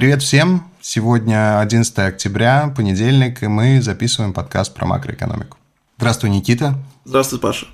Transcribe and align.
Привет 0.00 0.22
всем! 0.22 0.64
Сегодня 0.80 1.60
11 1.60 1.98
октября, 1.98 2.72
понедельник, 2.74 3.42
и 3.42 3.48
мы 3.48 3.82
записываем 3.82 4.32
подкаст 4.32 4.72
про 4.72 4.86
макроэкономику. 4.86 5.58
Здравствуй, 5.98 6.30
Никита. 6.30 6.74
Здравствуй, 7.04 7.38
Паша. 7.38 7.66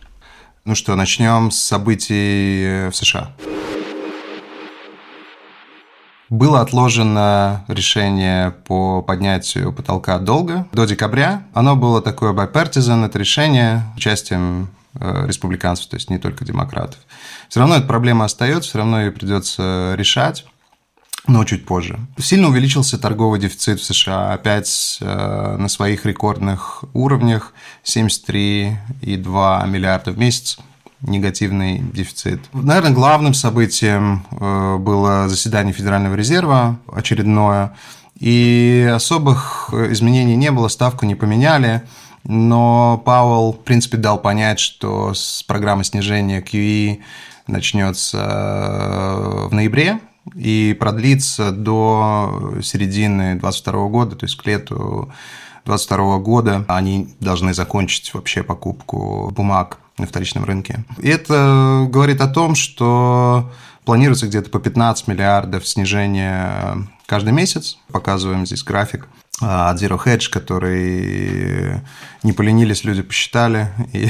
Ну 0.65 0.75
что, 0.75 0.97
начнем 0.97 1.52
с 1.52 1.57
событий 1.57 2.89
в 2.91 2.97
США. 2.97 3.30
Было 6.29 6.62
отложено 6.62 7.65
решение 7.68 8.51
по 8.51 9.02
поднятию 9.02 9.73
потолка 9.73 10.18
долга 10.18 10.66
до 10.73 10.85
декабря. 10.85 11.45
Оно 11.55 11.77
было 11.77 12.02
такое 12.02 12.33
bipartisan, 12.33 13.07
это 13.07 13.21
решение 13.21 13.85
участием 13.96 14.71
э, 14.99 15.29
республиканцев, 15.29 15.87
то 15.87 15.95
есть 15.95 16.11
не 16.11 16.18
только 16.18 16.45
демократов. 16.45 16.99
Все 17.49 17.61
равно 17.61 17.77
эта 17.77 17.87
проблема 17.87 18.24
остается, 18.24 18.71
все 18.71 18.79
равно 18.79 19.01
ее 19.01 19.13
придется 19.13 19.95
решать 19.96 20.45
но 21.27 21.45
чуть 21.45 21.66
позже. 21.66 21.99
Сильно 22.19 22.49
увеличился 22.49 22.99
торговый 22.99 23.41
дефицит 23.41 23.80
в 23.80 23.85
США, 23.85 24.32
опять 24.32 24.99
э, 25.01 25.57
на 25.59 25.68
своих 25.68 26.07
рекордных 26.07 26.85
уровнях. 26.93 27.52
73,2 27.85 29.68
миллиарда 29.68 30.13
в 30.13 30.18
месяц. 30.18 30.59
Негативный 31.02 31.79
дефицит. 31.79 32.41
Наверное, 32.52 32.93
главным 32.93 33.35
событием 33.35 34.24
э, 34.30 34.77
было 34.79 35.29
заседание 35.29 35.74
Федерального 35.74 36.15
резерва 36.15 36.79
очередное, 36.91 37.74
и 38.18 38.90
особых 38.95 39.74
изменений 39.74 40.37
не 40.37 40.51
было, 40.51 40.68
ставку 40.68 41.05
не 41.05 41.15
поменяли, 41.15 41.83
но 42.24 43.01
Пауэлл, 43.05 43.52
в 43.52 43.65
принципе, 43.65 43.99
дал 43.99 44.18
понять, 44.18 44.59
что 44.59 45.13
с 45.13 45.43
программы 45.43 45.85
снижения 45.85 46.40
QE 46.40 47.02
начнется 47.46 48.18
э, 48.18 49.49
в 49.49 49.55
ноябре, 49.55 50.01
и 50.35 50.77
продлится 50.79 51.52
до 51.52 52.55
середины 52.63 53.37
2022 53.38 53.88
года, 53.88 54.16
то 54.16 54.24
есть 54.27 54.37
к 54.37 54.46
лету 54.46 55.13
2022 55.65 56.18
года 56.18 56.65
они 56.68 57.15
должны 57.21 57.52
закончить 57.55 58.15
вообще 58.15 58.43
покупку 58.43 59.33
бумаг 59.35 59.79
на 59.99 60.07
вторичном 60.07 60.45
рынке. 60.45 60.85
И 60.99 61.09
это 61.09 61.87
говорит 61.91 62.21
о 62.21 62.29
том, 62.29 62.55
что 62.55 63.51
планируется 63.85 64.27
где-то 64.27 64.50
по 64.50 64.59
15 64.59 65.09
миллиардов 65.09 65.66
снижения 65.66 66.77
каждый 67.06 67.33
месяц. 67.33 67.78
Показываем 67.91 68.47
здесь 68.47 68.62
график 68.62 69.09
от 69.41 69.82
Zero 69.82 70.03
Hedge, 70.03 70.31
который 70.31 71.83
не 72.22 72.33
поленились, 72.33 72.84
люди 72.84 73.03
посчитали. 73.03 73.69
И 73.93 74.09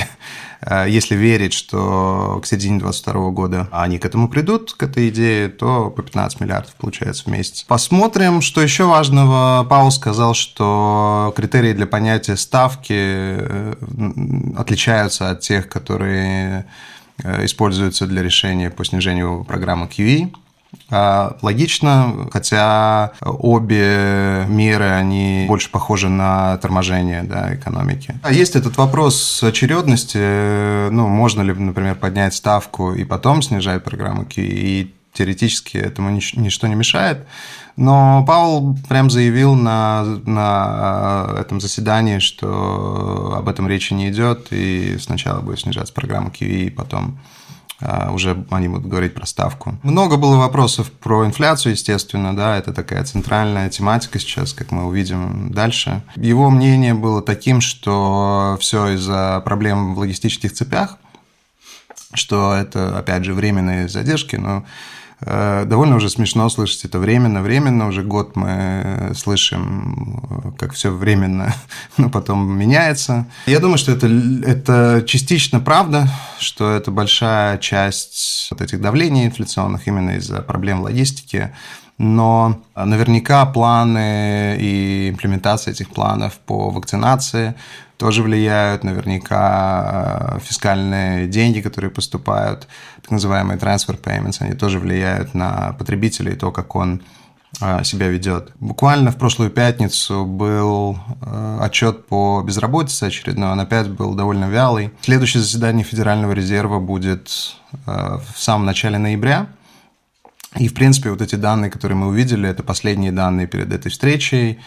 э, 0.61 0.87
если 0.89 1.17
верить, 1.17 1.53
что 1.53 2.41
к 2.43 2.47
середине 2.47 2.79
2022 2.79 3.31
года 3.31 3.69
они 3.73 3.99
к 3.99 4.05
этому 4.05 4.29
придут, 4.29 4.73
к 4.73 4.83
этой 4.85 5.09
идее, 5.09 5.49
то 5.49 5.91
по 5.91 6.03
15 6.03 6.41
миллиардов 6.41 6.75
получается 6.75 7.25
в 7.25 7.27
месяц. 7.27 7.65
Посмотрим, 7.65 8.41
что 8.41 8.61
еще 8.61 8.85
важного. 8.85 9.65
Паул 9.65 9.91
сказал, 9.91 10.35
что 10.35 11.33
критерии 11.37 11.73
для 11.73 11.87
понятия 11.87 12.37
ставки 12.37 12.95
э, 12.97 13.75
отличаются 14.57 15.31
от 15.31 15.41
тех, 15.41 15.69
которые 15.69 16.67
э, 17.23 17.45
используются 17.45 18.07
для 18.07 18.23
решения 18.23 18.71
по 18.71 18.85
снижению 18.85 19.45
программы 19.45 19.87
QE. 19.87 20.33
А, 20.89 21.37
логично, 21.43 22.29
хотя 22.33 23.13
обе 23.21 24.45
меры, 24.49 24.85
они 24.85 25.47
больше 25.49 25.71
похожи 25.71 26.09
на 26.09 26.59
торможение 26.59 27.25
да, 27.25 27.55
экономики. 27.55 28.19
А 28.23 28.33
есть 28.33 28.55
этот 28.55 28.77
вопрос 28.77 29.43
очередности, 29.43 30.91
ну, 30.91 31.09
можно 31.09 31.43
ли, 31.43 31.53
например, 31.53 31.97
поднять 31.97 32.35
ставку 32.35 32.93
и 32.93 33.05
потом 33.05 33.43
снижать 33.43 33.83
программу 33.83 34.23
QE, 34.23 34.47
и 34.47 34.95
теоретически 35.13 35.79
этому 35.79 36.11
ничто 36.11 36.67
не 36.67 36.75
мешает. 36.75 37.27
Но 37.77 38.25
Паул 38.27 38.77
прям 38.89 39.11
заявил 39.11 39.55
на, 39.55 40.05
на 40.25 41.37
этом 41.39 41.61
заседании, 41.61 42.21
что 42.21 43.35
об 43.37 43.49
этом 43.49 43.69
речи 43.69 43.93
не 43.93 44.09
идет, 44.11 44.49
и 44.51 44.97
сначала 44.99 45.41
будет 45.41 45.61
снижаться 45.61 45.93
программа 45.93 46.31
QE, 46.31 46.67
и 46.67 46.71
потом 46.71 47.19
уже 47.81 48.45
они 48.51 48.69
будут 48.69 48.87
говорить 48.87 49.15
про 49.15 49.27
ставку. 49.27 49.79
Много 49.83 50.17
было 50.17 50.37
вопросов 50.37 50.91
про 50.91 51.27
инфляцию, 51.27 51.73
естественно, 51.73 52.35
да, 52.35 52.57
это 52.57 52.73
такая 52.73 53.05
центральная 53.05 53.69
тематика 53.69 54.19
сейчас, 54.19 54.53
как 54.53 54.71
мы 54.71 54.87
увидим 54.87 55.53
дальше. 55.53 56.03
Его 56.17 56.51
мнение 56.51 56.95
было 56.95 57.23
таким, 57.23 57.61
что 57.61 58.57
все 58.61 58.95
из-за 58.95 59.43
проблем 59.45 59.95
в 59.95 59.99
логистических 59.99 60.53
цепях, 60.53 60.99
что 62.15 62.55
это, 62.55 62.99
опять 62.99 63.25
же, 63.25 63.35
временные 63.35 63.89
задержки, 63.89 64.37
но 64.37 64.65
довольно 65.21 65.97
уже 65.97 66.11
смешно 66.11 66.49
слышать 66.49 66.85
это 66.85 66.99
временно, 66.99 67.43
временно. 67.43 67.89
Уже 67.89 68.03
год 68.03 68.37
мы 68.37 69.13
слышим, 69.17 70.55
как 70.59 70.75
все 70.75 70.91
временно, 70.91 71.55
но 71.97 72.11
потом 72.11 72.57
меняется. 72.57 73.27
Я 73.47 73.61
думаю, 73.61 73.79
что 73.79 73.93
это, 73.93 74.07
это 74.07 75.05
частично 75.07 75.61
правда, 75.61 76.09
что 76.39 76.71
это 76.71 76.91
большая 76.91 77.59
часть 77.59 78.49
вот 78.51 78.61
этих 78.61 78.81
давлений 78.81 79.27
инфляционных 79.27 79.87
именно 79.89 80.17
из-за 80.17 80.43
проблем 80.43 80.83
логистики 80.83 81.53
но 81.99 82.61
наверняка 82.75 83.47
планы 83.47 84.57
и 84.61 85.09
имплементация 85.11 85.73
этих 85.73 85.91
планов 85.91 86.35
по 86.35 86.71
вакцинации 86.71 87.55
тоже 87.99 88.23
влияют, 88.23 88.85
наверняка 88.85 90.37
э, 90.37 90.41
фискальные 90.41 91.27
деньги, 91.27 91.61
которые 91.61 91.91
поступают, 91.91 92.69
так 93.01 93.11
называемые 93.11 93.59
transfer 93.59 94.01
payments, 94.01 94.37
они 94.41 94.55
тоже 94.55 94.79
влияют 94.79 95.35
на 95.35 95.75
потребителя 95.79 96.33
и 96.33 96.37
то, 96.37 96.53
как 96.53 96.75
он 96.75 97.03
э, 97.61 97.85
себя 97.85 98.09
ведет. 98.09 98.53
Буквально 98.61 99.13
в 99.13 99.17
прошлую 99.17 99.51
пятницу 99.51 100.27
был 100.27 100.99
э, 101.23 101.59
отчет 101.63 102.07
по 102.07 102.43
безработице 102.43 103.05
очередной, 103.05 103.51
он 103.51 103.61
опять 103.61 103.89
был 103.89 104.15
довольно 104.15 104.47
вялый. 104.47 104.91
Следующее 105.01 105.43
заседание 105.43 105.85
Федерального 105.85 106.33
резерва 106.33 106.79
будет 106.81 107.57
в 107.85 108.37
самом 108.37 108.65
начале 108.65 108.97
ноября. 108.97 109.49
И, 110.59 110.69
в 110.69 110.75
принципе, 110.75 111.11
вот 111.11 111.21
эти 111.21 111.35
данные, 111.35 111.71
которые 111.71 111.99
мы 111.99 112.09
увидели, 112.09 112.49
это 112.49 112.63
последние 112.63 113.13
данные 113.13 113.47
перед 113.47 113.73
этой 113.73 113.91
встречей, 113.91 114.59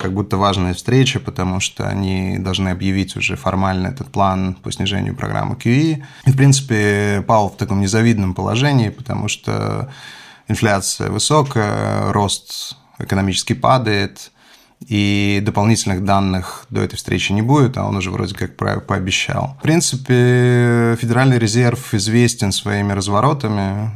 как 0.00 0.14
будто 0.14 0.38
важная 0.38 0.72
встреча, 0.72 1.20
потому 1.20 1.60
что 1.60 1.86
они 1.86 2.38
должны 2.38 2.70
объявить 2.70 3.16
уже 3.16 3.36
формально 3.36 3.88
этот 3.88 4.08
план 4.08 4.54
по 4.54 4.72
снижению 4.72 5.14
программы 5.14 5.56
QE. 5.56 6.02
И, 6.24 6.30
в 6.30 6.36
принципе, 6.36 7.22
Паул 7.28 7.50
в 7.50 7.56
таком 7.56 7.80
незавидном 7.80 8.34
положении, 8.34 8.88
потому 8.88 9.28
что 9.28 9.92
инфляция 10.48 11.10
высокая, 11.10 12.12
рост 12.12 12.76
экономически 12.98 13.52
падает– 13.52 14.32
и 14.86 15.40
дополнительных 15.44 16.04
данных 16.04 16.66
до 16.70 16.80
этой 16.80 16.96
встречи 16.96 17.32
не 17.32 17.42
будет, 17.42 17.76
а 17.76 17.84
он 17.84 17.96
уже 17.96 18.10
вроде 18.10 18.34
как 18.34 18.56
пообещал. 18.56 19.56
В 19.58 19.62
принципе, 19.62 20.96
Федеральный 21.00 21.38
резерв 21.38 21.92
известен 21.94 22.52
своими 22.52 22.92
разворотами, 22.92 23.92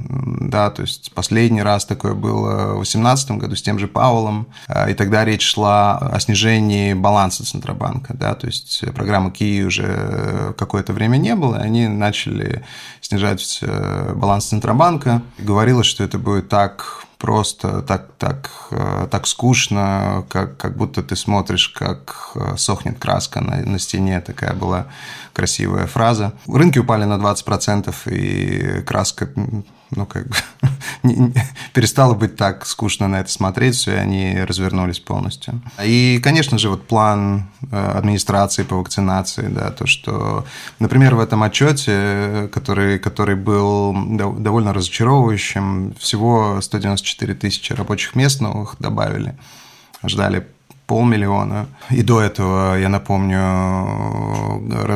да, 0.49 0.71
то 0.71 0.83
есть 0.83 1.13
последний 1.15 1.63
раз 1.63 1.85
такое 1.87 2.15
было 2.15 2.73
в 2.73 2.85
2018 2.85 3.31
году 3.33 3.57
с 3.57 3.63
тем 3.63 3.79
же 3.79 3.89
Паулом, 3.89 4.47
а, 4.69 4.91
и 4.91 4.95
тогда 4.95 5.25
речь 5.25 5.43
шла 5.43 5.97
о 5.99 6.21
снижении 6.21 6.93
баланса 6.95 7.45
Центробанка, 7.45 8.15
да, 8.15 8.35
то 8.35 8.47
есть 8.47 8.85
программы 8.95 9.31
Ки 9.31 9.65
уже 9.65 10.55
какое-то 10.59 10.93
время 10.93 11.17
не 11.17 11.35
было, 11.35 11.59
они 11.59 11.89
начали 11.89 12.63
снижать 13.01 13.59
э, 13.63 14.13
баланс 14.15 14.47
Центробанка. 14.47 15.23
Говорилось, 15.39 15.87
что 15.87 16.05
это 16.05 16.19
будет 16.19 16.49
так 16.49 17.05
просто 17.25 17.81
так, 17.81 18.09
так, 18.19 18.51
э, 18.71 19.09
так 19.11 19.27
скучно, 19.27 20.27
как, 20.29 20.59
как 20.59 20.77
будто 20.77 21.03
ты 21.03 21.17
смотришь, 21.17 21.69
как 21.69 22.33
э, 22.35 22.57
сохнет 22.59 22.99
краска 22.99 23.41
на, 23.41 23.57
на 23.57 23.79
стене. 23.79 24.21
Такая 24.21 24.53
была 24.53 24.89
красивая 25.33 25.87
фраза. 25.87 26.35
Рынки 26.47 26.79
упали 26.79 27.05
на 27.05 27.15
20%, 27.15 27.95
и 28.11 28.83
краска 28.83 29.31
ну, 29.91 30.07
как 30.07 30.29
бы 30.29 30.37
перестало 31.73 32.15
быть 32.15 32.37
так 32.37 32.67
скучно 32.67 33.09
на 33.09 33.21
это 33.21 33.31
смотреть, 33.31 33.77
все, 33.77 33.93
и 33.93 33.99
они 33.99 34.45
развернулись 34.45 35.01
полностью. 35.01 35.61
И, 35.83 36.21
конечно 36.23 36.59
же, 36.59 36.69
вот 36.69 36.87
план 36.87 37.49
э, 37.71 37.93
администрации 37.97 38.63
по 38.63 38.77
вакцинации, 38.77 39.49
да, 39.49 39.71
то, 39.71 39.87
что, 39.87 40.45
например, 40.79 41.15
в 41.15 41.21
этом 41.21 41.43
отчете, 41.43 42.49
который, 42.53 42.99
который 42.99 43.37
был 43.37 43.95
довольно 44.39 44.73
разочаровывающим, 44.73 45.95
всего 45.99 46.61
194 46.61 47.35
тысячи 47.35 47.73
рабочих 47.73 48.15
мест 48.15 48.41
новых 48.41 48.77
добавили, 48.79 49.37
ждали 50.05 50.47
полмиллиона. 50.87 51.67
И 51.91 52.03
до 52.03 52.21
этого, 52.21 52.79
я 52.79 52.89
напомню, 52.89 53.41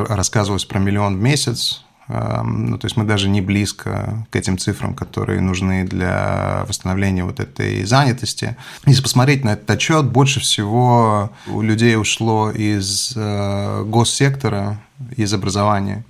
рассказывалось 0.09 0.65
про 0.65 0.79
миллион 0.79 1.17
в 1.17 1.21
месяц. 1.21 1.85
Эм, 2.09 2.71
ну, 2.71 2.79
то 2.79 2.87
есть 2.87 2.97
мы 2.97 3.05
даже 3.05 3.29
не 3.29 3.41
близко 3.41 4.27
к 4.31 4.37
этим 4.37 4.57
цифрам, 4.57 4.95
которые 4.95 5.41
нужны 5.41 5.85
для 5.85 6.65
восстановления 6.67 7.25
вот 7.25 7.39
этой 7.39 7.85
занятости. 7.85 8.57
Если 8.87 9.03
посмотреть 9.03 9.45
на 9.45 9.51
этот 9.51 9.71
отчет, 9.71 10.07
больше 10.07 10.41
всего 10.41 11.31
у 11.47 11.61
людей 11.61 11.97
ушло 11.97 12.51
из 12.51 13.13
э, 13.15 13.85
госсектора, 13.85 14.81
из 15.17 15.35
образования. 15.35 16.05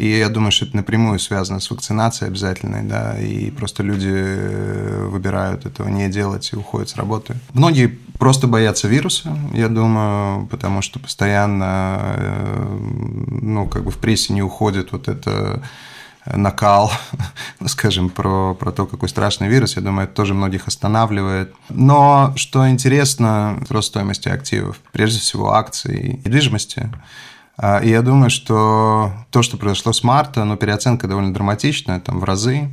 И 0.00 0.16
я 0.16 0.30
думаю, 0.30 0.50
что 0.50 0.64
это 0.64 0.76
напрямую 0.76 1.18
связано 1.18 1.60
с 1.60 1.70
вакцинацией 1.70 2.30
обязательной, 2.30 2.84
да, 2.84 3.20
и 3.20 3.50
просто 3.50 3.82
люди 3.82 4.08
э, 4.10 5.06
выбирают 5.10 5.66
этого 5.66 5.88
не 5.88 6.08
делать 6.08 6.48
и 6.54 6.56
уходят 6.56 6.88
с 6.88 6.96
работы. 6.96 7.36
Многие 7.52 7.98
просто 8.18 8.46
боятся 8.46 8.88
вируса, 8.88 9.36
я 9.52 9.68
думаю, 9.68 10.46
потому 10.46 10.80
что 10.80 11.00
постоянно, 11.00 11.98
э, 12.16 12.78
ну, 13.42 13.68
как 13.68 13.84
бы 13.84 13.90
в 13.90 13.98
прессе 13.98 14.32
не 14.32 14.42
уходит 14.42 14.92
вот 14.92 15.06
это 15.08 15.62
накал, 16.24 16.90
скажем, 17.66 18.08
про, 18.08 18.54
про 18.54 18.72
то, 18.72 18.86
какой 18.86 19.10
страшный 19.10 19.48
вирус, 19.48 19.76
я 19.76 19.82
думаю, 19.82 20.04
это 20.04 20.14
тоже 20.14 20.32
многих 20.32 20.66
останавливает. 20.66 21.52
Но 21.68 22.32
что 22.36 22.66
интересно, 22.70 23.62
рост 23.68 23.88
стоимости 23.88 24.30
активов, 24.30 24.80
прежде 24.92 25.20
всего 25.20 25.52
акций 25.52 26.00
и 26.00 26.16
недвижимости, 26.26 26.90
и 27.82 27.90
я 27.90 28.00
думаю, 28.00 28.30
что 28.30 29.12
то, 29.30 29.42
что 29.42 29.58
произошло 29.58 29.92
с 29.92 30.02
марта, 30.02 30.44
ну, 30.44 30.56
переоценка 30.56 31.06
довольно 31.06 31.34
драматичная, 31.34 32.00
там, 32.00 32.18
в 32.18 32.24
разы. 32.24 32.70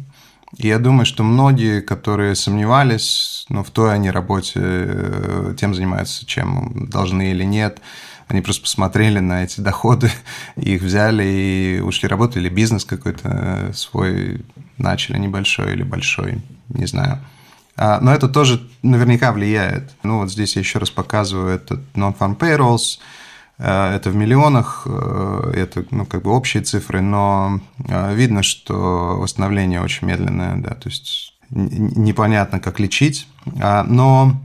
И 0.56 0.68
я 0.68 0.80
думаю, 0.80 1.06
что 1.06 1.24
многие, 1.24 1.82
которые 1.82 2.36
сомневались, 2.36 3.46
ну, 3.50 3.64
в 3.64 3.70
той 3.70 3.94
они 3.94 4.10
работе, 4.10 4.60
э, 4.64 5.56
тем 5.60 5.76
занимаются, 5.76 6.26
чем 6.26 6.88
должны 6.90 7.32
или 7.32 7.44
нет, 7.44 7.82
они 8.30 8.42
просто 8.42 8.62
посмотрели 8.62 9.20
на 9.20 9.44
эти 9.44 9.60
доходы, 9.60 10.10
их 10.56 10.82
взяли 10.82 11.24
и 11.24 11.80
ушли 11.82 12.08
работать, 12.08 12.38
или 12.38 12.50
бизнес 12.50 12.86
какой-то 12.86 13.30
э, 13.30 13.74
свой 13.74 14.46
начали, 14.78 15.18
небольшой 15.18 15.74
или 15.74 15.84
большой, 15.84 16.42
не 16.70 16.86
знаю. 16.86 17.20
А, 17.76 18.00
но 18.00 18.14
это 18.14 18.30
тоже 18.30 18.66
наверняка 18.84 19.34
влияет. 19.34 19.92
Ну, 20.04 20.20
вот 20.20 20.32
здесь 20.32 20.56
я 20.56 20.62
еще 20.62 20.80
раз 20.80 20.90
показываю 20.92 21.56
этот 21.56 21.82
non-farm 21.94 22.38
payrolls– 22.38 23.00
это 23.64 24.10
в 24.12 24.16
миллионах, 24.16 24.84
э, 24.86 25.52
это 25.56 25.86
ну, 25.92 26.06
как 26.06 26.22
бы 26.22 26.32
общие 26.32 26.62
цифры, 26.62 27.02
но 27.02 27.60
э, 27.88 28.14
видно, 28.14 28.44
что 28.44 29.18
восстановление 29.20 29.82
очень 29.82 30.08
медленное, 30.08 30.58
да, 30.58 30.76
то 30.76 30.90
есть 30.90 31.34
непонятно, 31.50 32.60
как 32.60 32.80
лечить. 32.80 33.28
А, 33.62 33.84
но 33.84 34.36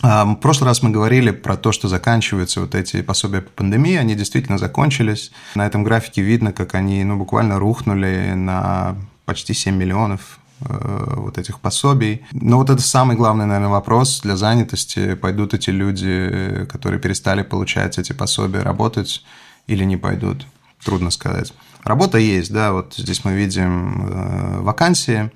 в 0.00 0.36
прошлый 0.36 0.68
раз 0.68 0.84
мы 0.84 0.90
говорили 0.90 1.32
про 1.32 1.56
то, 1.56 1.72
что 1.72 1.88
заканчиваются 1.88 2.60
вот 2.60 2.76
эти 2.76 3.02
пособия 3.02 3.40
по 3.40 3.50
пандемии, 3.50 3.96
они 3.96 4.14
действительно 4.14 4.56
закончились. 4.56 5.32
На 5.56 5.66
этом 5.66 5.82
графике 5.82 6.22
видно, 6.22 6.52
как 6.52 6.76
они 6.76 7.02
ну, 7.02 7.16
буквально 7.16 7.58
рухнули 7.58 8.34
на 8.36 8.94
почти 9.24 9.52
7 9.52 9.74
миллионов 9.74 10.38
Э, 10.47 10.47
вот 10.60 11.38
этих 11.38 11.60
пособий. 11.60 12.26
Но 12.32 12.58
вот 12.58 12.70
это 12.70 12.82
самый 12.82 13.16
главный, 13.16 13.46
наверное, 13.46 13.68
вопрос 13.68 14.20
для 14.22 14.36
занятости. 14.36 15.14
Пойдут 15.14 15.54
эти 15.54 15.70
люди, 15.70 16.66
которые 16.70 17.00
перестали 17.00 17.42
получать 17.42 17.98
эти 17.98 18.12
пособия, 18.12 18.60
работать 18.60 19.24
или 19.66 19.84
не 19.84 19.96
пойдут? 19.96 20.46
Трудно 20.82 21.10
сказать. 21.10 21.52
Работа 21.84 22.18
есть, 22.18 22.52
да, 22.52 22.72
вот 22.72 22.94
здесь 22.96 23.24
мы 23.24 23.34
видим 23.34 24.08
э, 24.08 24.60
вакансии, 24.60 25.30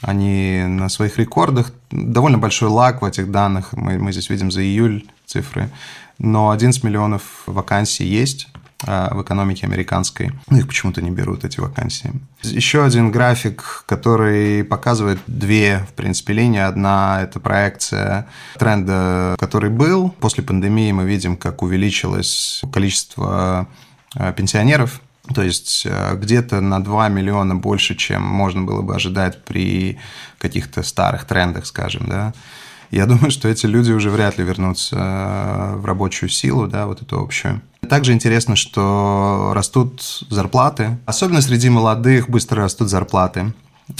они 0.00 0.64
на 0.66 0.88
своих 0.88 1.18
рекордах. 1.18 1.72
Довольно 1.90 2.38
большой 2.38 2.68
лаг 2.68 3.02
в 3.02 3.04
этих 3.04 3.30
данных, 3.30 3.72
мы, 3.72 3.98
мы 3.98 4.12
здесь 4.12 4.30
видим 4.30 4.50
за 4.50 4.62
июль 4.62 5.06
цифры, 5.26 5.70
но 6.18 6.50
11 6.50 6.84
миллионов 6.84 7.42
вакансий 7.46 8.04
есть. 8.04 8.48
А, 8.86 9.14
в 9.14 9.22
экономике 9.22 9.66
американской. 9.66 10.32
Ну, 10.48 10.58
их 10.58 10.66
почему-то 10.66 11.02
не 11.02 11.10
берут, 11.10 11.44
эти 11.44 11.60
вакансии. 11.60 12.12
Еще 12.42 12.82
один 12.82 13.10
график, 13.10 13.84
который 13.86 14.64
показывает 14.64 15.18
две, 15.26 15.84
в 15.90 15.92
принципе, 15.92 16.32
линии. 16.32 16.60
Одна– 16.60 17.20
это 17.22 17.40
проекция 17.40 18.26
тренда, 18.58 19.36
который 19.38 19.68
был. 19.68 20.10
После 20.20 20.42
пандемии 20.42 20.92
мы 20.92 21.04
видим, 21.04 21.36
как 21.36 21.62
увеличилось 21.62 22.62
количество 22.72 23.68
а, 24.16 24.32
пенсионеров, 24.32 25.02
то 25.34 25.42
есть 25.42 25.86
а, 25.86 26.14
где-то 26.14 26.62
на 26.62 26.82
2 26.82 27.08
миллиона 27.10 27.56
больше, 27.56 27.94
чем 27.94 28.22
можно 28.22 28.62
было 28.62 28.80
бы 28.80 28.94
ожидать 28.94 29.44
при 29.44 29.98
каких-то 30.38 30.82
старых 30.82 31.26
трендах, 31.26 31.66
скажем, 31.66 32.06
да. 32.08 32.32
Я 32.90 33.04
думаю, 33.06 33.30
что 33.30 33.46
эти 33.46 33.66
люди 33.66 33.92
уже 33.92 34.08
вряд 34.10 34.38
ли 34.38 34.44
вернутся 34.44 35.74
в 35.76 35.84
рабочую 35.84 36.30
силу, 36.30 36.66
да, 36.66 36.86
вот 36.86 37.02
эту 37.02 37.20
общую. 37.20 37.60
Также 37.90 38.12
интересно, 38.12 38.54
что 38.54 39.50
растут 39.52 40.24
зарплаты. 40.30 40.96
Особенно 41.06 41.40
среди 41.40 41.68
молодых 41.70 42.30
быстро 42.30 42.62
растут 42.62 42.88
зарплаты. 42.88 43.52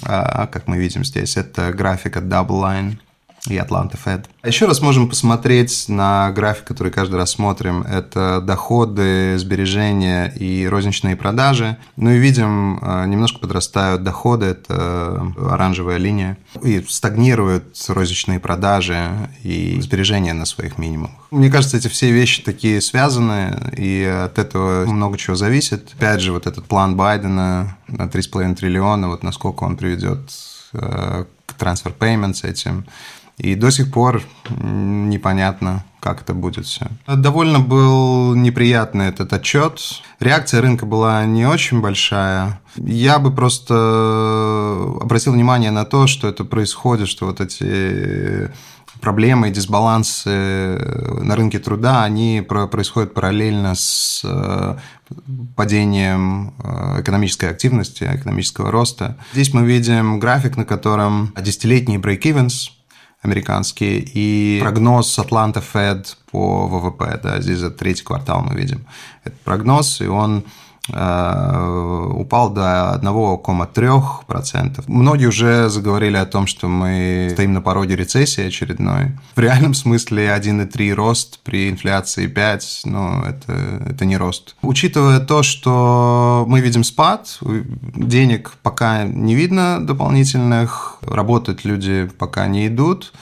А, 0.05 0.47
как 0.47 0.69
мы 0.69 0.79
видим 0.79 1.05
здесь, 1.05 1.37
это 1.37 1.73
графика 1.73 2.21
Double 2.21 2.63
Line 2.63 2.99
и 3.47 3.57
Atlanta 3.57 3.99
Fed. 4.03 4.27
Еще 4.45 4.67
раз 4.67 4.81
можем 4.81 5.09
посмотреть 5.09 5.87
на 5.89 6.31
график, 6.33 6.65
который 6.65 6.93
каждый 6.93 7.17
раз 7.17 7.31
смотрим. 7.31 7.83
Это 7.83 8.41
доходы, 8.41 9.39
сбережения 9.39 10.29
и 10.29 10.67
розничные 10.67 11.17
продажи. 11.17 11.77
Ну 11.97 12.11
и 12.11 12.19
видим, 12.19 12.79
э, 12.83 13.07
немножко 13.07 13.39
подрастают 13.39 14.03
доходы, 14.03 14.47
это 14.47 15.33
оранжевая 15.51 15.97
линия. 15.97 16.37
И 16.63 16.85
стагнируют 16.89 17.77
розничные 17.89 18.41
продажи 18.41 19.11
и 19.43 19.81
сбережения 19.81 20.35
на 20.35 20.45
своих 20.45 20.79
минимумах. 20.79 21.21
Мне 21.31 21.51
кажется, 21.51 21.77
эти 21.77 21.89
все 21.89 22.11
вещи 22.11 22.43
такие 22.43 22.81
связаны, 22.81 23.57
и 23.77 24.05
от 24.05 24.39
этого 24.39 24.85
много 24.87 25.17
чего 25.17 25.37
зависит. 25.37 25.93
Опять 25.97 26.21
же, 26.21 26.33
вот 26.33 26.47
этот 26.47 26.65
план 26.65 26.97
Байдена 26.97 27.77
на 27.89 28.03
3,5 28.07 28.57
триллиона, 28.57 29.09
вот 29.09 29.23
насколько 29.23 29.65
он 29.65 29.77
приведет 29.77 30.21
э, 30.73 31.25
к 31.47 31.53
трансфер 31.55 31.95
payments 31.99 32.47
этим, 32.47 32.85
и 33.41 33.55
до 33.55 33.71
сих 33.71 33.91
пор 33.91 34.23
непонятно, 34.51 35.85
как 36.01 36.23
это 36.23 36.35
будет 36.35 36.67
все. 36.67 36.87
Довольно 37.07 37.59
был 37.59 38.35
неприятный 38.35 39.07
этот 39.07 39.33
отчет. 39.33 39.81
Реакция 40.19 40.61
рынка 40.61 40.87
была 40.87 41.25
не 41.25 41.47
очень 41.47 41.81
большая. 41.81 42.61
Я 42.77 43.19
бы 43.19 43.33
просто 43.33 43.75
обратил 45.01 45.33
внимание 45.33 45.71
на 45.71 45.85
то, 45.85 46.07
что 46.07 46.29
это 46.29 46.45
происходит, 46.45 47.09
что 47.09 47.27
вот 47.27 47.41
эти 47.41 48.51
проблемы 49.01 49.49
и 49.49 49.53
дисбалансы 49.53 50.77
на 51.23 51.35
рынке 51.35 51.59
труда, 51.59 52.05
они 52.05 52.45
происходят 52.47 53.15
параллельно 53.15 53.75
с 53.75 54.21
э, 54.23 54.77
падением 55.57 56.53
э, 56.63 57.01
экономической 57.01 57.49
активности, 57.49 58.05
экономического 58.05 58.71
роста. 58.71 59.17
Здесь 59.33 59.55
мы 59.55 59.65
видим 59.65 60.21
график, 60.21 60.59
на 60.59 60.67
котором 60.67 61.33
десятилетний 61.41 61.97
break-evens– 61.97 62.73
американские, 63.23 63.99
и 63.99 64.61
прогноз 64.61 65.19
Atlanta 65.19 65.63
Fed 65.63 66.17
по 66.31 66.67
ВВП, 66.67 67.21
да, 67.23 67.41
здесь 67.41 67.59
за 67.59 67.71
третий 67.71 68.05
квартал 68.05 68.43
мы 68.43 68.55
видим 68.55 68.87
этот 69.25 69.41
прогноз, 69.41 70.01
и 70.01 70.07
он 70.07 70.45
упал 70.91 72.51
до 72.51 73.01
1,3%. 73.03 74.85
Многие 74.87 75.27
уже 75.27 75.69
заговорили 75.69 76.17
о 76.17 76.27
том, 76.27 76.47
что 76.47 76.69
мы 76.69 77.29
стоим 77.33 77.53
на 77.53 77.61
пороге 77.61 77.97
рецессии 77.97 78.47
очередной. 78.47 79.13
В 79.35 79.41
реальном 79.41 79.75
смысле 79.75 80.29
1,3 80.29 80.93
рост 80.93 81.41
при 81.41 81.71
инфляции 81.71 82.27
5, 82.27 82.83
ну, 82.85 83.23
это, 83.23 83.53
это 83.89 84.05
не 84.05 84.17
рост. 84.17 84.57
Учитывая 84.63 85.21
то, 85.21 85.43
что 85.43 86.45
мы 86.49 86.61
видим 86.61 86.85
спад, 86.85 87.39
денег 87.95 88.53
пока 88.63 89.05
не 89.05 89.35
видно 89.35 89.85
дополнительных, 89.85 90.99
работать 91.03 91.65
люди 91.65 92.11
пока 92.19 92.47
не 92.47 92.67
идут, 92.67 93.13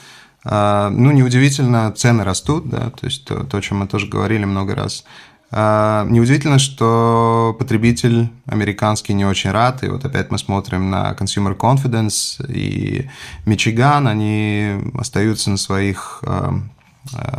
а, 0.45 0.89
ну, 0.89 1.11
неудивительно, 1.11 1.91
цены 1.91 2.23
растут, 2.23 2.69
да, 2.69 2.91
то 2.91 3.05
есть 3.05 3.25
то, 3.25 3.43
то, 3.43 3.57
о 3.57 3.61
чем 3.61 3.79
мы 3.79 3.87
тоже 3.87 4.07
говорили 4.07 4.45
много 4.45 4.73
раз. 4.73 5.03
А, 5.51 6.05
неудивительно, 6.05 6.59
что 6.59 7.55
потребитель 7.57 8.29
американский 8.45 9.13
не 9.13 9.25
очень 9.25 9.51
рад, 9.51 9.83
и 9.83 9.89
вот 9.89 10.05
опять 10.05 10.29
мы 10.29 10.37
смотрим 10.37 10.89
на 10.89 11.11
Consumer 11.19 11.57
Confidence 11.57 12.45
и 12.47 13.09
Мичиган, 13.45 14.07
они 14.07 14.75
остаются 14.93 15.49
на 15.49 15.57
своих 15.57 16.23
а, 16.23 16.53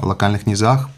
локальных 0.02 0.46
низах, 0.46 0.88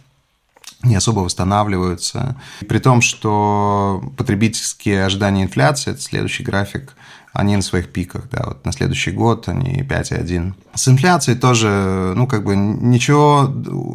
не 0.83 0.97
особо 0.97 1.21
восстанавливаются. 1.21 2.37
При 2.67 2.79
том, 2.79 3.03
что 3.03 4.03
потребительские 4.17 5.05
ожидания 5.05 5.45
инфляции, 5.45 5.93
это 5.93 6.01
следующий 6.01 6.43
график, 6.43 6.95
они 7.33 7.57
на 7.57 7.63
своих 7.63 7.93
пиках, 7.93 8.29
да, 8.31 8.43
вот 8.47 8.65
на 8.67 8.73
следующий 8.73 9.11
год 9.11 9.49
они 9.49 9.83
5,1. 9.83 10.53
С 10.75 10.89
инфляцией 10.89 11.39
тоже, 11.39 12.13
ну, 12.15 12.27
как 12.27 12.45
бы 12.45 12.55
ничего 12.55 13.51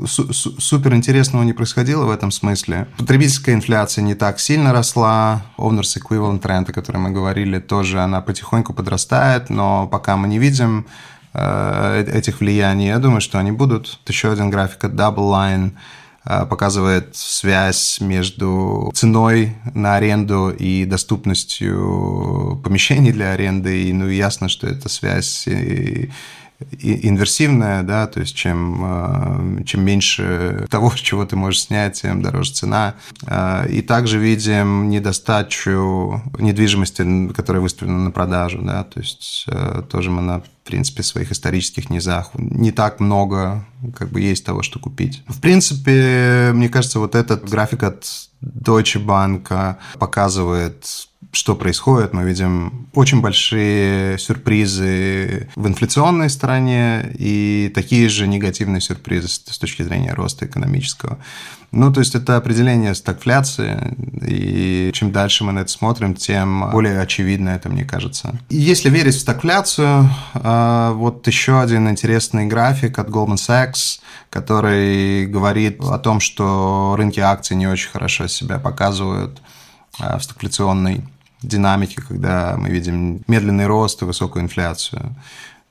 су- 0.07 0.33
супер 0.33 0.95
интересного 0.95 1.43
не 1.43 1.53
происходило 1.53 2.05
в 2.05 2.09
этом 2.09 2.31
смысле. 2.31 2.87
Потребительская 2.97 3.53
инфляция 3.53 4.01
не 4.01 4.15
так 4.15 4.39
сильно 4.39 4.73
росла, 4.73 5.43
Owners 5.57 5.97
Equivalent 5.97 6.41
Trend, 6.41 6.71
о 6.71 6.73
котором 6.73 7.03
мы 7.03 7.11
говорили, 7.11 7.59
тоже 7.59 8.01
она 8.01 8.21
потихоньку 8.21 8.73
подрастает, 8.73 9.51
но 9.51 9.87
пока 9.87 10.17
мы 10.17 10.27
не 10.27 10.39
видим 10.39 10.87
э, 11.33 12.05
этих 12.11 12.39
влияний, 12.39 12.87
я 12.87 12.97
думаю, 12.97 13.21
что 13.21 13.37
они 13.37 13.51
будут. 13.51 13.99
Еще 14.07 14.31
один 14.31 14.49
график 14.49 14.83
от 14.83 14.93
Double 14.93 15.31
Line– 15.31 15.71
Э, 15.81 16.06
показывает 16.49 17.15
связь 17.15 17.99
между 18.01 18.91
ценой 18.93 19.55
на 19.73 19.95
аренду 19.95 20.49
и 20.49 20.85
доступностью 20.85 22.61
помещений 22.63 23.11
для 23.11 23.31
аренды. 23.31 23.83
И 23.83 23.93
ну, 23.93 24.07
ясно, 24.09 24.49
что 24.49 24.67
эта 24.67 24.89
связь 24.89 25.47
инверсивная, 26.79 27.83
да, 27.83 28.07
то 28.07 28.19
есть 28.19 28.35
чем, 28.35 29.59
э, 29.59 29.63
чем 29.65 29.85
меньше 29.85 30.65
того, 30.69 30.91
чего 30.95 31.25
ты 31.25 31.35
можешь 31.35 31.63
снять, 31.63 32.01
тем 32.01 32.21
дороже 32.21 32.53
цена. 32.53 32.95
Э, 33.25 33.67
и 33.69 33.81
также 33.81 34.17
видим 34.19 34.89
недостачу 34.89 36.21
недвижимости, 36.39 37.31
которая 37.33 37.61
выставлена 37.61 37.99
на 37.99 38.11
продажу, 38.11 38.61
да, 38.61 38.83
то 38.83 38.99
есть 38.99 39.45
э, 39.47 39.83
тоже 39.89 40.09
мы 40.09 40.21
на 40.21 40.41
в 40.41 40.69
принципе, 40.69 41.01
своих 41.01 41.31
исторических 41.31 41.89
низах. 41.89 42.31
Не 42.33 42.73
так 42.73 42.99
много 42.99 43.65
как 43.95 44.09
бы 44.09 44.19
есть 44.19 44.43
того, 44.43 44.63
что 44.63 44.79
купить. 44.79 45.23
В 45.25 45.39
принципе, 45.39 46.51
мне 46.53 46.67
кажется, 46.67 46.99
вот 46.99 47.15
этот 47.15 47.49
график 47.49 47.83
от 47.83 48.03
Deutsche 48.41 49.01
Bank 49.01 49.77
показывает 49.97 51.06
что 51.31 51.55
происходит. 51.55 52.13
Мы 52.13 52.23
видим 52.23 52.87
очень 52.93 53.21
большие 53.21 54.17
сюрпризы 54.17 55.49
в 55.55 55.67
инфляционной 55.67 56.29
стороне 56.29 57.11
и 57.17 57.71
такие 57.73 58.09
же 58.09 58.27
негативные 58.27 58.81
сюрпризы 58.81 59.27
с 59.27 59.57
точки 59.57 59.83
зрения 59.83 60.13
роста 60.13 60.45
экономического. 60.45 61.19
Ну, 61.71 61.91
то 61.91 61.99
есть 61.99 62.15
это 62.15 62.37
определение 62.37 62.95
стагфляции, 62.95 63.93
и 64.25 64.89
чем 64.93 65.11
дальше 65.11 65.43
мы 65.43 65.51
на 65.51 65.59
это 65.59 65.71
смотрим, 65.71 66.15
тем 66.15 66.69
более 66.71 67.01
очевидно 67.01 67.49
это, 67.49 67.67
мне 67.67 67.83
кажется. 67.83 68.39
Если 68.49 68.89
верить 68.89 69.15
в 69.15 69.19
стагфляцию, 69.19 70.09
а, 70.33 70.93
вот 70.93 71.27
еще 71.27 71.59
один 71.59 71.89
интересный 71.89 72.45
график 72.45 72.97
от 72.99 73.09
Goldman 73.09 73.35
Sachs, 73.35 73.99
который 74.29 75.25
говорит 75.25 75.81
о 75.81 75.99
том, 75.99 76.21
что 76.21 76.95
рынки 76.97 77.19
акций 77.19 77.57
не 77.57 77.67
очень 77.67 77.89
хорошо 77.89 78.27
себя 78.27 78.59
показывают 78.59 79.41
а, 79.99 80.17
в 80.17 80.23
стагфляционной 80.23 81.03
динамике, 81.41 82.01
когда 82.01 82.55
мы 82.57 82.69
видим 82.69 83.21
медленный 83.27 83.67
рост 83.67 84.01
и 84.01 84.05
высокую 84.05 84.43
инфляцию. 84.43 85.15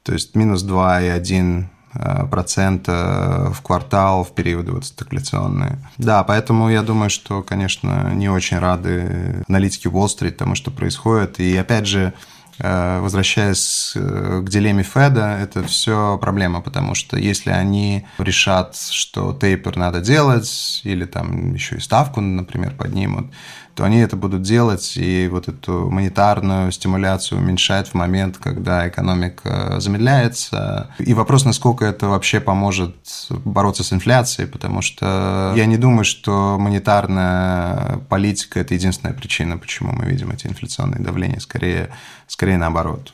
То 0.03 0.13
есть 0.13 0.37
минус 0.37 0.65
2,1 0.65 1.65
э, 1.95 2.27
процента 2.27 3.51
в 3.53 3.61
квартал 3.63 4.23
в 4.23 4.33
периоды 4.33 4.73
вот 4.73 4.85
стагфляционные. 4.85 5.79
Да, 5.99 6.23
поэтому 6.23 6.71
я 6.71 6.83
думаю, 6.83 7.11
что, 7.11 7.43
конечно, 7.43 8.13
не 8.15 8.29
очень 8.29 8.59
рады 8.59 9.43
аналитики 9.49 9.89
Уолл-стрит 9.89 10.37
тому, 10.37 10.55
что 10.55 10.71
происходит. 10.71 11.41
И 11.41 11.57
опять 11.57 11.89
же, 11.89 12.13
э, 12.61 13.01
возвращаясь 13.01 13.95
э, 13.97 14.43
к 14.45 14.49
дилемме 14.49 14.85
Феда, 14.85 15.39
это 15.43 15.65
все 15.65 16.17
проблема, 16.19 16.61
потому 16.61 16.95
что 16.95 17.19
если 17.19 17.51
они 17.51 18.07
решат, 18.19 18.77
что 18.77 19.33
тейпер 19.33 19.77
надо 19.77 20.01
делать, 20.01 20.83
или 20.85 21.05
там 21.05 21.55
еще 21.55 21.79
и 21.79 21.81
ставку, 21.81 22.21
например, 22.21 22.77
поднимут, 22.77 23.33
то 23.77 23.85
они 23.85 23.99
это 23.99 24.17
будут 24.17 24.41
делать 24.41 24.97
и 24.97 25.29
вот 25.29 25.49
эту 25.49 25.91
монетарную 25.91 26.73
стимуляцию 26.73 27.41
уменьшать 27.41 27.89
в 27.89 27.95
момент, 27.95 28.39
когда 28.39 28.89
экономика 28.89 29.79
замедляется. 29.81 30.91
И 30.99 31.13
вопрос, 31.13 31.45
насколько 31.45 31.85
это 31.85 32.09
вообще 32.09 32.41
поможет 32.41 32.97
бороться 33.31 33.85
с 33.85 33.93
инфляцией, 33.93 34.49
потому 34.49 34.81
что 34.81 35.53
я 35.55 35.67
не 35.67 35.77
думаю, 35.77 36.07
что 36.07 36.57
монетарная 36.59 37.99
политика– 38.09 38.61
это 38.61 38.73
единственная 38.73 39.15
причина, 39.15 39.59
почему 39.59 39.93
мы 39.93 40.07
видим 40.07 40.31
эти 40.31 40.47
инфляционные 40.47 41.03
давления. 41.03 41.39
Скорее, 41.39 41.91
скорее 42.27 42.57
наоборот. 42.57 43.13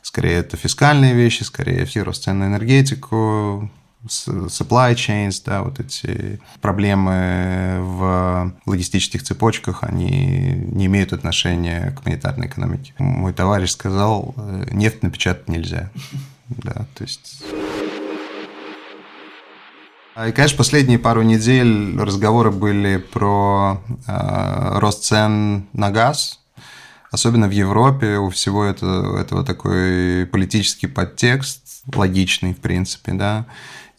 Скорее, 0.00 0.38
это 0.38 0.56
фискальные 0.56 1.12
вещи, 1.12 1.42
скорее, 1.42 1.86
рост 2.02 2.24
цен 2.24 2.38
на 2.38 2.44
энергетику, 2.46 3.70
supply 4.06 4.94
chains, 4.94 5.42
да, 5.44 5.62
вот 5.62 5.80
эти 5.80 6.40
проблемы 6.60 7.78
в 7.80 8.52
логистических 8.66 9.22
цепочках, 9.22 9.82
они 9.82 10.64
не 10.66 10.86
имеют 10.86 11.12
отношения 11.12 11.92
к 11.92 12.04
монетарной 12.04 12.46
экономике. 12.46 12.94
Мой 12.98 13.32
товарищ 13.32 13.70
сказал, 13.70 14.34
э, 14.36 14.68
нефть 14.72 15.02
напечатать 15.02 15.48
нельзя. 15.48 15.90
Да, 16.48 16.86
то 16.94 17.04
есть... 17.04 17.42
И, 20.14 20.32
конечно, 20.32 20.58
последние 20.58 20.98
пару 20.98 21.22
недель 21.22 21.98
разговоры 21.98 22.50
были 22.50 22.98
про 22.98 23.80
э, 24.06 24.78
рост 24.78 25.04
цен 25.04 25.66
на 25.72 25.90
газ, 25.90 26.40
особенно 27.10 27.48
в 27.48 27.52
Европе. 27.52 28.18
У 28.18 28.28
всего 28.28 28.64
этого, 28.64 29.18
этого 29.18 29.44
такой 29.44 30.26
политический 30.26 30.88
подтекст, 30.88 31.82
логичный, 31.94 32.52
в 32.52 32.58
принципе, 32.58 33.12
да. 33.12 33.46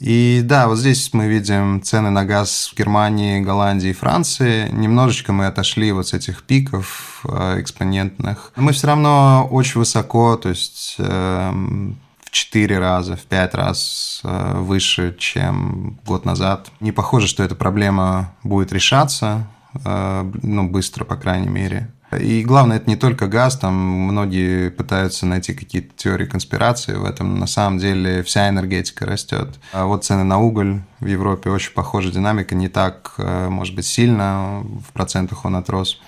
И 0.03 0.41
да, 0.43 0.67
вот 0.67 0.79
здесь 0.79 1.13
мы 1.13 1.29
видим 1.29 1.81
цены 1.81 2.09
на 2.09 2.25
газ 2.25 2.69
в 2.69 2.77
Германии, 2.77 3.39
Голландии 3.39 3.91
и 3.91 3.93
Франции. 3.93 4.67
Немножечко 4.69 5.31
мы 5.31 5.45
отошли 5.45 5.93
вот 5.93 6.09
с 6.09 6.13
этих 6.13 6.43
пиков 6.43 7.25
э, 7.25 7.61
экспонентных. 7.61 8.51
Но 8.57 8.63
мы 8.63 8.73
все 8.73 8.87
равно 8.87 9.47
очень 9.49 9.79
высоко, 9.79 10.35
то 10.35 10.49
есть 10.49 10.95
эм, 10.97 11.95
в 12.19 12.31
4 12.31 12.79
раза, 12.79 13.15
в 13.15 13.21
5 13.21 13.55
раз 13.55 14.19
э, 14.25 14.55
выше, 14.57 15.15
чем 15.17 15.97
год 16.05 16.25
назад. 16.25 16.69
Не 16.81 16.91
похоже, 16.91 17.27
что 17.27 17.41
эта 17.41 17.55
проблема 17.55 18.33
будет 18.43 18.73
решаться, 18.73 19.47
э, 19.85 20.31
ну, 20.41 20.67
быстро, 20.67 21.05
по 21.05 21.15
крайней 21.15 21.47
мере. 21.47 21.92
И 22.17 22.43
главное, 22.43 22.77
это 22.77 22.89
не 22.89 22.95
только 22.95 23.27
газ, 23.27 23.57
там 23.57 23.73
многие 23.75 24.69
пытаются 24.69 25.25
найти 25.25 25.53
какие-то 25.53 25.93
теории 25.95 26.25
конспирации 26.25 26.93
в 26.93 27.05
этом. 27.05 27.39
На 27.39 27.47
самом 27.47 27.79
деле 27.79 28.23
вся 28.23 28.49
энергетика 28.49 29.05
растет. 29.05 29.59
А 29.71 29.85
вот 29.85 30.05
цены 30.05 30.23
на 30.23 30.39
уголь 30.39 30.81
в 30.99 31.07
Европе 31.07 31.49
очень 31.49 31.73
похожа 31.73 32.11
динамика, 32.11 32.55
не 32.55 32.69
так, 32.69 33.13
э, 33.17 33.49
может 33.49 33.75
быть, 33.75 33.85
сильно 33.85 34.61
в 34.61 34.93
процентах 34.93 35.45
он 35.45 35.55
отрос. 35.55 35.99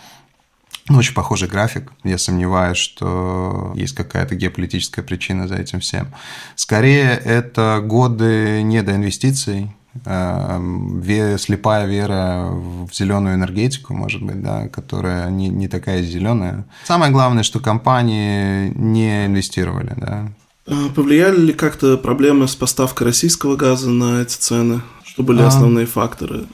Ну, 0.87 0.99
очень 0.99 1.15
похожий 1.15 1.47
график. 1.47 1.91
Я 2.03 2.19
сомневаюсь, 2.19 2.77
что 2.77 3.73
есть 3.75 3.95
какая-то 3.95 4.35
геополитическая 4.35 5.03
причина 5.03 5.47
за 5.47 5.55
этим 5.55 5.79
всем. 5.79 6.13
Скорее, 6.55 7.19
это 7.25 7.81
годы 7.83 8.61
недоинвестиций, 8.61 9.71
слепая 10.03 11.85
вера 11.85 12.49
в 12.51 12.93
зеленую 12.93 13.35
энергетику, 13.35 13.93
может 13.93 14.21
быть, 14.21 14.41
да, 14.41 14.67
которая 14.67 15.29
не, 15.29 15.49
не 15.49 15.67
такая 15.67 16.01
зеленая. 16.01 16.65
Самое 16.83 17.11
главное, 17.11 17.43
что 17.43 17.59
компании 17.59 18.71
не 18.75 19.25
инвестировали, 19.25 19.93
да. 19.97 20.31
А 20.67 20.89
повлияли 20.89 21.39
ли 21.39 21.53
как-то 21.53 21.97
проблемы 21.97 22.47
с 22.47 22.55
поставкой 22.55 23.07
российского 23.07 23.55
газа 23.55 23.89
на 23.89 24.21
эти 24.21 24.35
цены? 24.35 24.81
Что 25.03 25.23
были 25.23 25.41
а... 25.41 25.47
основные 25.47 25.85
факторы? 25.85 26.45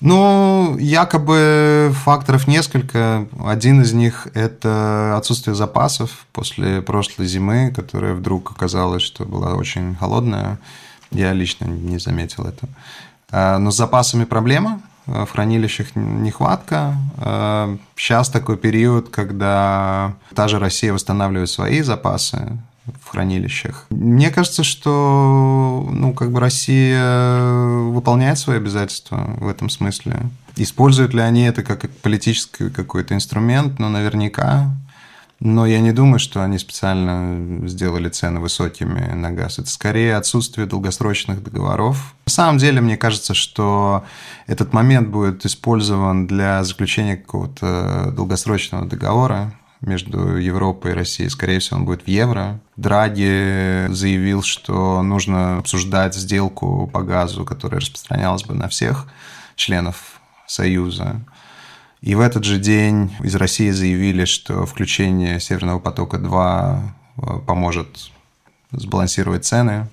Ну, 0.00 0.78
якобы 0.78 1.92
факторов 2.04 2.48
несколько. 2.48 3.26
Один 3.44 3.82
из 3.82 3.92
них– 3.92 4.28
это 4.34 5.14
отсутствие 5.16 5.54
запасов 5.54 6.26
после 6.32 6.80
прошлой 6.80 7.26
зимы, 7.26 7.70
которая 7.74 8.14
вдруг 8.14 8.50
оказалась, 8.50 9.02
что 9.02 9.26
была 9.26 9.54
очень 9.54 9.94
холодная. 9.96 10.58
Я 11.10 11.32
лично 11.32 11.64
не 11.64 11.98
заметил 11.98 12.44
это. 12.44 12.68
А, 13.30 13.58
но 13.58 13.70
с 13.70 13.76
запасами 13.76 14.24
проблема, 14.24 14.80
а, 15.06 15.24
в 15.24 15.30
хранилищах 15.30 15.94
нехватка. 15.94 16.96
Сейчас 17.96 18.28
а, 18.28 18.32
такой 18.32 18.56
период, 18.56 19.08
когда 19.08 20.14
та 20.34 20.48
же 20.48 20.58
Россия 20.58 20.92
восстанавливает 20.92 21.50
свои 21.50 21.82
запасы 21.82 22.58
в 23.02 23.08
хранилищах. 23.08 23.86
Мне 23.90 24.30
кажется, 24.30 24.64
что 24.64 25.88
ну, 25.92 26.12
как 26.12 26.32
бы 26.32 26.40
Россия 26.40 27.42
выполняет 27.90 28.38
свои 28.38 28.56
обязательства 28.56 29.34
в 29.38 29.48
этом 29.48 29.68
смысле. 29.68 30.16
Используют 30.56 31.14
ли 31.14 31.20
они 31.20 31.42
это 31.42 31.62
как 31.62 31.88
политический 31.98 32.70
какой-то 32.70 33.14
инструмент? 33.14 33.78
Ну, 33.78 33.88
наверняка. 33.88 34.70
Но 35.40 35.64
я 35.64 35.80
не 35.80 35.92
думаю, 35.92 36.18
что 36.18 36.44
они 36.44 36.58
специально 36.58 37.66
сделали 37.66 38.10
цены 38.10 38.40
высокими 38.40 39.14
на 39.14 39.30
газ. 39.30 39.58
Это 39.58 39.70
скорее 39.70 40.16
отсутствие 40.16 40.66
долгосрочных 40.66 41.42
договоров. 41.42 42.14
На 42.26 42.32
самом 42.32 42.58
деле, 42.58 42.82
мне 42.82 42.98
кажется, 42.98 43.32
что 43.32 44.04
этот 44.46 44.74
момент 44.74 45.08
будет 45.08 45.46
использован 45.46 46.26
для 46.26 46.62
заключения 46.62 47.16
какого-то 47.16 48.12
долгосрочного 48.14 48.84
договора 48.84 49.54
между 49.80 50.36
Европой 50.36 50.90
и 50.90 50.94
Россией. 50.94 51.30
Скорее 51.30 51.58
всего, 51.60 51.78
он 51.78 51.86
будет 51.86 52.02
в 52.02 52.08
евро. 52.08 52.60
Драги 52.76 53.86
заявил, 53.90 54.42
что 54.42 55.02
нужно 55.02 55.56
обсуждать 55.56 56.14
сделку 56.14 56.86
по 56.92 57.02
газу, 57.02 57.46
которая 57.46 57.80
распространялась 57.80 58.44
бы 58.44 58.54
на 58.54 58.68
всех 58.68 59.06
членов 59.56 60.20
Союза. 60.46 61.22
И 62.02 62.14
в 62.14 62.20
этот 62.20 62.44
же 62.44 62.58
день 62.58 63.14
из 63.22 63.34
России 63.34 63.70
заявили, 63.70 64.24
что 64.24 64.64
включение 64.64 65.38
Северного 65.38 65.80
потока-2 65.80 66.80
поможет 67.46 68.10
сбалансировать 68.72 69.44
цены 69.44 69.88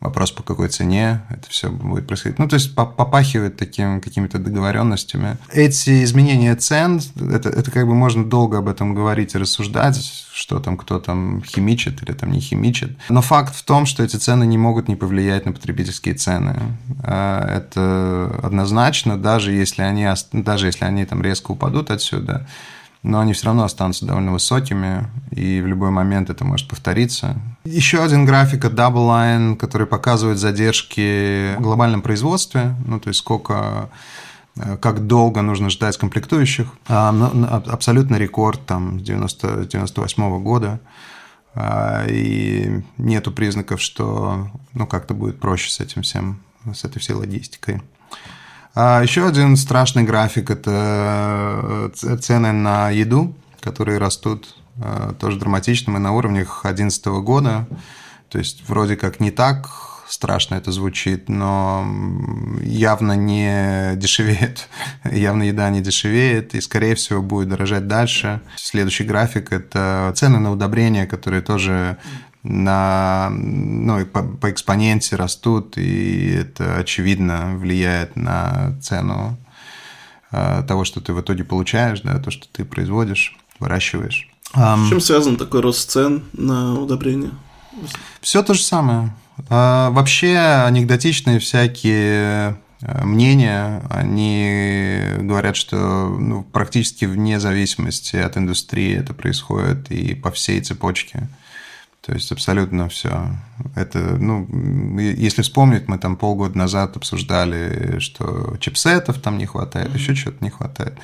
вопрос 0.00 0.30
по 0.30 0.42
какой 0.42 0.68
цене 0.68 1.22
это 1.28 1.48
все 1.50 1.70
будет 1.70 2.06
происходить. 2.06 2.38
Ну, 2.38 2.46
то 2.48 2.54
есть 2.54 2.74
попахивает 2.74 3.56
таким 3.56 4.00
какими-то 4.00 4.38
договоренностями. 4.38 5.36
Эти 5.52 6.04
изменения 6.04 6.54
цен, 6.54 7.00
это, 7.16 7.48
это 7.48 7.70
как 7.70 7.86
бы 7.86 7.94
можно 7.94 8.24
долго 8.24 8.58
об 8.58 8.68
этом 8.68 8.94
говорить 8.94 9.34
и 9.34 9.38
рассуждать, 9.38 9.96
что 10.32 10.60
там 10.60 10.76
кто 10.76 11.00
там 11.00 11.42
химичит 11.42 12.02
или 12.02 12.12
там 12.12 12.30
не 12.30 12.40
химичит. 12.40 12.96
Но 13.08 13.22
факт 13.22 13.54
в 13.54 13.64
том, 13.64 13.86
что 13.86 14.04
эти 14.04 14.16
цены 14.16 14.44
не 14.44 14.58
могут 14.58 14.86
не 14.88 14.94
повлиять 14.94 15.46
на 15.46 15.52
потребительские 15.52 16.14
цены. 16.14 16.56
А, 17.02 17.44
это 17.56 18.38
однозначно, 18.42 19.18
даже 19.18 19.52
если 19.52 19.82
они, 19.82 20.06
даже 20.32 20.66
если 20.66 20.84
они 20.84 21.04
там 21.06 21.22
резко 21.22 21.50
упадут 21.50 21.90
отсюда, 21.90 22.46
но 23.08 23.20
они 23.20 23.32
все 23.32 23.46
равно 23.46 23.64
останутся 23.64 24.04
довольно 24.04 24.32
высокими, 24.32 25.08
и 25.30 25.62
в 25.62 25.66
любой 25.66 25.90
момент 25.90 26.28
это 26.28 26.44
может 26.44 26.68
повториться. 26.68 27.40
Еще 27.64 28.02
один 28.02 28.26
график 28.26 28.66
от 28.66 28.74
Double 28.74 29.08
Line, 29.08 29.56
который 29.56 29.86
показывает 29.86 30.38
задержки 30.38 31.56
в 31.56 31.62
глобальном 31.62 32.02
производстве, 32.02 32.74
ну, 32.86 33.00
то 33.00 33.08
есть 33.08 33.20
сколько 33.20 33.88
э, 34.56 34.76
как 34.76 35.06
долго 35.06 35.40
нужно 35.40 35.70
ждать 35.70 35.96
комплектующих. 35.96 36.68
А, 36.86 37.08
абсолютно 37.68 38.16
рекорд 38.16 38.66
там 38.66 39.00
90, 39.00 39.64
98 39.64 40.22
-го 40.22 40.38
года. 40.38 40.78
А, 41.54 42.04
и 42.06 42.82
нету 42.98 43.32
признаков, 43.32 43.80
что 43.80 44.50
ну, 44.74 44.86
как-то 44.86 45.14
будет 45.14 45.40
проще 45.40 45.70
с 45.70 45.80
этим 45.80 46.02
всем, 46.02 46.42
с 46.74 46.84
этой 46.84 46.98
всей 46.98 47.14
логистикой. 47.14 47.80
А 48.80 49.02
еще 49.02 49.26
один 49.26 49.56
страшный 49.56 50.04
график– 50.04 50.50
это 50.52 51.90
э, 52.00 52.16
цены 52.20 52.52
на 52.52 52.90
еду, 52.90 53.34
которые 53.58 53.98
растут 53.98 54.54
э, 54.80 55.14
тоже 55.18 55.36
драматично. 55.36 55.92
Мы 55.92 55.98
на 55.98 56.12
уровнях 56.12 56.60
2011 56.62 57.06
года, 57.24 57.66
то 58.28 58.38
есть 58.38 58.62
вроде 58.68 58.94
как 58.94 59.18
не 59.18 59.32
так 59.32 59.68
страшно 60.08 60.54
это 60.54 60.70
звучит, 60.70 61.28
но 61.28 61.84
явно 62.62 63.14
не 63.14 63.96
дешевеет, 63.96 64.68
явно 65.10 65.42
еда 65.42 65.70
не 65.70 65.80
дешевеет 65.80 66.54
и, 66.54 66.60
скорее 66.60 66.94
всего, 66.94 67.20
будет 67.20 67.48
дорожать 67.48 67.88
дальше. 67.88 68.40
Следующий 68.54 69.02
график– 69.02 69.48
это 69.52 70.12
цены 70.14 70.38
на 70.38 70.52
удобрения, 70.52 71.06
которые 71.06 71.42
тоже 71.42 71.96
на, 72.48 73.28
ну, 73.30 74.04
по, 74.06 74.22
по 74.22 74.50
экспоненте 74.50 75.16
растут, 75.16 75.76
и 75.76 76.30
это 76.30 76.76
очевидно 76.76 77.56
влияет 77.56 78.16
на 78.16 78.74
цену 78.80 79.36
э, 80.32 80.62
того, 80.66 80.84
что 80.84 81.02
ты 81.02 81.12
в 81.12 81.20
итоге 81.20 81.44
получаешь, 81.44 82.00
да, 82.00 82.18
то, 82.18 82.30
что 82.30 82.48
ты 82.50 82.64
производишь, 82.64 83.36
выращиваешь. 83.60 84.30
С 84.54 84.88
чем 84.88 85.00
связан 85.00 85.36
такой 85.36 85.60
рост 85.60 85.90
цен 85.90 86.24
на 86.32 86.80
удобрения? 86.80 87.32
Все 88.22 88.42
то 88.42 88.54
же 88.54 88.62
самое. 88.62 89.14
А, 89.50 89.90
вообще 89.90 90.38
анекдотичные 90.38 91.40
всякие 91.40 92.56
э, 92.80 93.04
мнения, 93.04 93.82
они 93.90 95.02
говорят, 95.18 95.54
что 95.54 95.76
ну, 96.08 96.44
практически 96.44 97.04
вне 97.04 97.38
зависимости 97.38 98.16
от 98.16 98.38
индустрии 98.38 98.96
это 98.96 99.12
происходит 99.12 99.90
и 99.90 100.14
по 100.14 100.30
всей 100.30 100.62
цепочке. 100.62 101.28
То 102.08 102.14
есть 102.14 102.32
абсолютно 102.32 102.88
все. 102.88 103.28
Это, 103.74 103.98
ну, 103.98 104.48
если 104.98 105.42
вспомнить, 105.42 105.88
мы 105.88 105.98
там 105.98 106.16
полгода 106.16 106.56
назад 106.56 106.96
обсуждали, 106.96 107.98
что 107.98 108.56
чипсетов 108.60 109.20
там 109.20 109.36
не 109.36 109.44
хватает, 109.44 109.90
mm-hmm. 109.90 109.98
еще 109.98 110.14
что-то 110.14 110.42
не 110.42 110.48
хватает. 110.48 110.94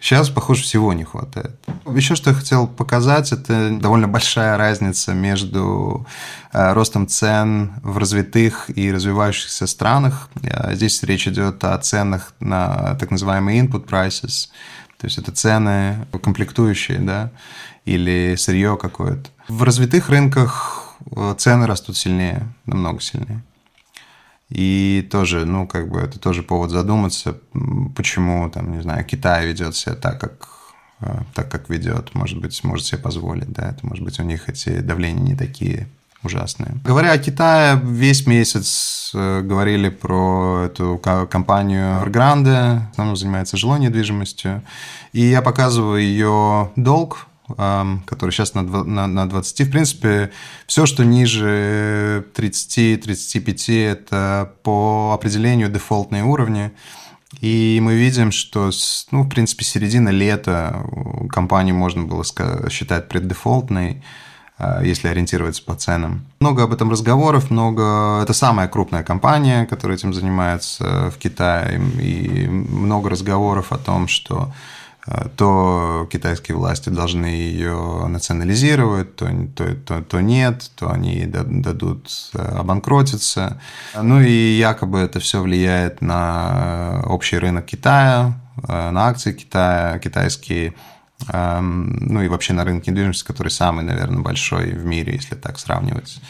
Сейчас, 0.00 0.28
похоже, 0.28 0.64
всего 0.64 0.92
не 0.92 1.04
хватает. 1.04 1.58
Еще 1.86 2.14
что 2.14 2.28
я 2.28 2.36
хотел 2.36 2.66
показать, 2.66 3.32
это 3.32 3.70
довольно 3.70 4.06
большая 4.06 4.58
разница 4.58 5.14
между 5.14 6.06
э, 6.52 6.74
ростом 6.74 7.08
цен 7.08 7.72
в 7.82 7.96
развитых 7.96 8.68
и 8.68 8.92
развивающихся 8.92 9.66
странах. 9.66 10.28
Э, 10.42 10.74
здесь 10.74 11.02
речь 11.04 11.26
идет 11.26 11.64
о 11.64 11.78
ценах 11.78 12.34
на 12.38 12.96
так 12.96 13.12
называемые 13.12 13.62
input 13.62 13.86
prices, 13.88 14.50
то 15.04 15.08
есть 15.08 15.18
это 15.18 15.32
цены 15.32 16.06
комплектующие, 16.22 16.98
да, 16.98 17.30
или 17.84 18.36
сырье 18.36 18.78
какое-то. 18.80 19.28
В 19.48 19.62
развитых 19.62 20.08
рынках 20.08 20.96
э, 21.14 21.34
цены 21.36 21.66
растут 21.66 21.98
сильнее, 21.98 22.48
намного 22.64 23.02
сильнее. 23.02 23.42
И 24.48 25.06
тоже, 25.12 25.44
ну, 25.44 25.66
как 25.66 25.90
бы 25.90 26.00
это 26.00 26.18
тоже 26.18 26.42
повод 26.42 26.70
задуматься, 26.70 27.38
почему, 27.94 28.48
там, 28.48 28.72
не 28.72 28.80
знаю, 28.80 29.04
Китай 29.04 29.46
ведет 29.46 29.76
себя 29.76 29.94
так, 29.94 30.18
как 30.18 30.48
э, 31.00 31.18
так, 31.34 31.50
как 31.50 31.68
ведет, 31.68 32.14
может 32.14 32.40
быть, 32.40 32.64
может 32.64 32.86
себе 32.86 33.00
позволить, 33.02 33.52
да, 33.52 33.72
это, 33.72 33.86
может 33.86 34.02
быть, 34.02 34.18
у 34.18 34.22
них 34.22 34.48
эти 34.48 34.80
давления 34.80 35.22
не 35.22 35.36
такие 35.36 35.86
ужасные. 36.24 36.76
Говоря 36.84 37.12
о 37.12 37.18
Китае, 37.18 37.80
весь 37.84 38.26
месяц 38.26 39.12
э, 39.14 39.42
говорили 39.42 39.88
про 39.88 40.64
эту 40.66 40.98
компанию 40.98 42.00
Evergrande, 42.02 42.82
она 42.96 43.16
занимается 43.16 43.56
жилой 43.56 43.80
недвижимостью, 43.80 44.62
и 45.12 45.22
я 45.22 45.42
показываю 45.42 46.00
ее 46.00 46.70
долг, 46.76 47.26
который 47.46 48.30
сейчас 48.30 48.54
на, 48.54 48.62
на, 48.62 49.06
на 49.06 49.28
20. 49.28 49.68
В 49.68 49.70
принципе, 49.70 50.30
все, 50.66 50.86
что 50.86 51.04
ниже 51.04 52.24
30-35, 52.34 53.84
это 53.84 54.52
по 54.62 55.12
определению 55.12 55.68
дефолтные 55.68 56.24
уровни. 56.24 56.72
И 57.40 57.80
мы 57.82 57.96
видим, 57.96 58.30
что, 58.30 58.70
ну, 59.10 59.22
в 59.22 59.28
принципе, 59.28 59.64
середина 59.64 60.08
лета 60.08 60.86
компанию 61.30 61.74
можно 61.74 62.04
было 62.04 62.24
считать 62.70 63.08
преддефолтной, 63.08 64.02
если 64.82 65.08
ориентироваться 65.08 65.62
по 65.64 65.74
ценам. 65.74 66.24
Много 66.40 66.62
об 66.62 66.72
этом 66.72 66.90
разговоров, 66.90 67.50
много... 67.50 68.22
Это 68.22 68.32
самая 68.32 68.68
крупная 68.68 69.02
компания, 69.02 69.66
которая 69.66 69.98
этим 69.98 70.14
занимается 70.14 71.10
в 71.10 71.18
Китае, 71.18 71.80
и 72.00 72.46
много 72.48 73.10
разговоров 73.10 73.72
о 73.72 73.78
том, 73.78 74.06
что 74.06 74.52
Э, 75.06 75.28
то 75.36 76.08
китайские 76.10 76.56
власти 76.56 76.88
должны 76.88 77.26
ее 77.26 78.06
национализировать, 78.08 79.16
то, 79.16 79.28
то, 79.54 79.74
то, 79.74 80.02
то 80.02 80.20
нет, 80.20 80.70
то 80.76 80.90
они 80.90 81.26
дадут 81.26 82.08
э, 82.34 82.38
обанкротиться. 82.38 83.60
Ну 84.00 84.20
и 84.20 84.56
якобы 84.56 85.00
это 85.00 85.20
все 85.20 85.42
влияет 85.42 86.00
на 86.00 87.02
общий 87.06 87.38
рынок 87.38 87.66
Китая, 87.66 88.34
э, 88.66 88.90
на 88.90 89.08
акции 89.08 89.32
Китая, 89.32 89.98
китайские 89.98 90.74
ну 91.32 92.22
и 92.22 92.28
вообще 92.28 92.52
на 92.52 92.64
рынок 92.64 92.86
недвижимости, 92.86 93.24
который 93.24 93.48
самый, 93.48 93.84
наверное, 93.84 94.22
большой 94.22 94.72
в 94.72 94.84
мире, 94.84 95.14
если 95.14 95.34
так 95.34 95.58
сравнивать 95.58 96.20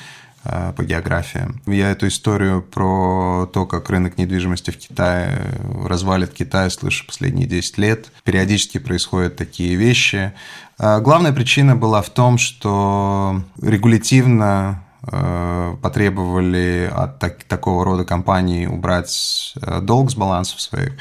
Э, 0.46 0.74
по 0.76 0.84
географии. 0.84 1.48
Я 1.64 1.90
эту 1.90 2.06
историю 2.06 2.60
про 2.60 3.48
то, 3.50 3.64
как 3.64 3.88
рынок 3.88 4.18
недвижимости 4.18 4.70
в 4.70 4.76
Китае 4.76 5.40
развалит 5.86 6.34
Китай, 6.34 6.70
слышу 6.70 7.06
последние 7.06 7.46
10 7.46 7.78
лет. 7.78 8.12
Периодически 8.24 8.76
происходят 8.76 9.36
такие 9.36 9.74
вещи. 9.76 10.34
Э, 10.78 11.00
главная 11.00 11.32
причина 11.32 11.76
была 11.76 12.02
в 12.02 12.10
том, 12.10 12.36
что 12.36 13.40
регулятивно 13.62 14.84
э, 15.10 15.76
потребовали 15.80 16.92
от 16.94 17.18
так, 17.20 17.44
такого 17.44 17.82
рода 17.82 18.04
компаний 18.04 18.66
убрать 18.66 19.54
долг 19.80 20.10
с 20.10 20.14
балансов 20.14 20.60
своих. 20.60 20.92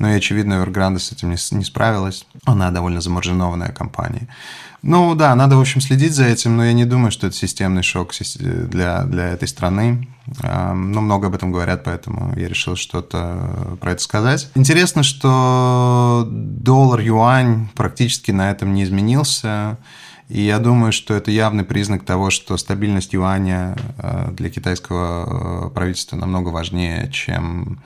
Но 0.00 0.10
и, 0.10 0.16
очевидно, 0.16 0.54
Evergrande 0.54 0.98
с 0.98 1.12
этим 1.12 1.30
не, 1.30 1.36
не 1.56 1.64
справилась. 1.64 2.26
Она 2.46 2.70
довольно 2.70 3.00
замаржинованная 3.00 3.70
компания. 3.70 4.28
Ну 4.82 5.14
да, 5.14 5.34
надо, 5.34 5.56
в 5.56 5.60
общем, 5.60 5.82
следить 5.82 6.14
за 6.14 6.24
этим, 6.24 6.56
но 6.56 6.64
я 6.64 6.72
не 6.72 6.86
думаю, 6.86 7.10
что 7.10 7.26
это 7.26 7.36
системный 7.36 7.82
шок 7.82 8.12
для, 8.38 9.04
для 9.04 9.28
этой 9.28 9.46
страны. 9.46 10.08
Но 10.42 11.00
много 11.02 11.26
об 11.26 11.34
этом 11.34 11.52
говорят, 11.52 11.84
поэтому 11.84 12.34
я 12.38 12.48
решил 12.48 12.76
что-то 12.76 13.76
про 13.78 13.92
это 13.92 14.02
сказать. 14.02 14.48
Интересно, 14.54 15.02
что 15.02 16.26
доллар-юань 16.30 17.68
практически 17.74 18.30
на 18.30 18.50
этом 18.50 18.72
не 18.72 18.84
изменился. 18.84 19.76
И 20.30 20.40
я 20.40 20.60
думаю, 20.60 20.92
что 20.92 21.12
это 21.12 21.30
явный 21.30 21.64
признак 21.64 22.04
того, 22.04 22.30
что 22.30 22.56
стабильность 22.56 23.12
юаня 23.12 23.76
э, 23.98 24.30
для 24.30 24.48
китайского 24.48 25.66
э, 25.66 25.70
правительства 25.70 26.16
намного 26.16 26.50
важнее, 26.50 27.10
чем 27.12 27.82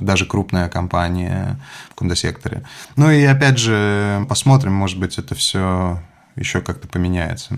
даже 0.00 0.26
крупная 0.26 0.68
компания 0.68 1.58
в 1.90 1.94
кондосекторе. 1.94 2.64
Ну 2.96 3.10
и 3.10 3.22
опять 3.24 3.58
же, 3.58 4.24
посмотрим, 4.28 4.72
может 4.72 4.98
быть, 4.98 5.18
это 5.18 5.34
все 5.34 6.00
еще 6.36 6.60
как-то 6.60 6.88
поменяется. 6.88 7.56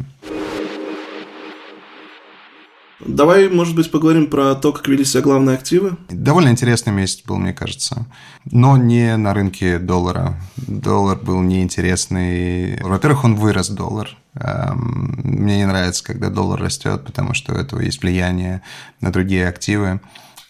Давай, 3.07 3.49
может 3.49 3.75
быть, 3.75 3.91
поговорим 3.91 4.27
про 4.27 4.55
то, 4.55 4.73
как 4.73 4.87
вели 4.87 5.05
себя 5.05 5.23
главные 5.23 5.57
активы. 5.57 5.97
Довольно 6.11 6.51
интересный 6.51 6.93
месяц 6.93 7.23
был, 7.25 7.39
мне 7.39 7.55
кажется. 7.55 8.07
Но 8.45 8.77
не 8.77 9.17
на 9.17 9.33
рынке 9.33 9.79
доллара. 9.79 10.35
Доллар 10.57 11.19
был 11.19 11.41
неинтересный. 11.41 12.79
Во-первых, 12.83 13.25
он 13.25 13.37
вырос, 13.37 13.71
доллар. 13.71 14.17
Эм, 14.35 15.19
мне 15.25 15.59
не 15.59 15.67
нравится, 15.67 16.05
когда 16.05 16.29
доллар 16.29 16.61
растет, 16.61 17.05
потому 17.07 17.33
что 17.33 17.55
у 17.55 17.57
этого 17.57 17.81
есть 17.81 18.03
влияние 18.03 18.61
на 19.01 19.11
другие 19.11 19.49
активы. 19.49 20.01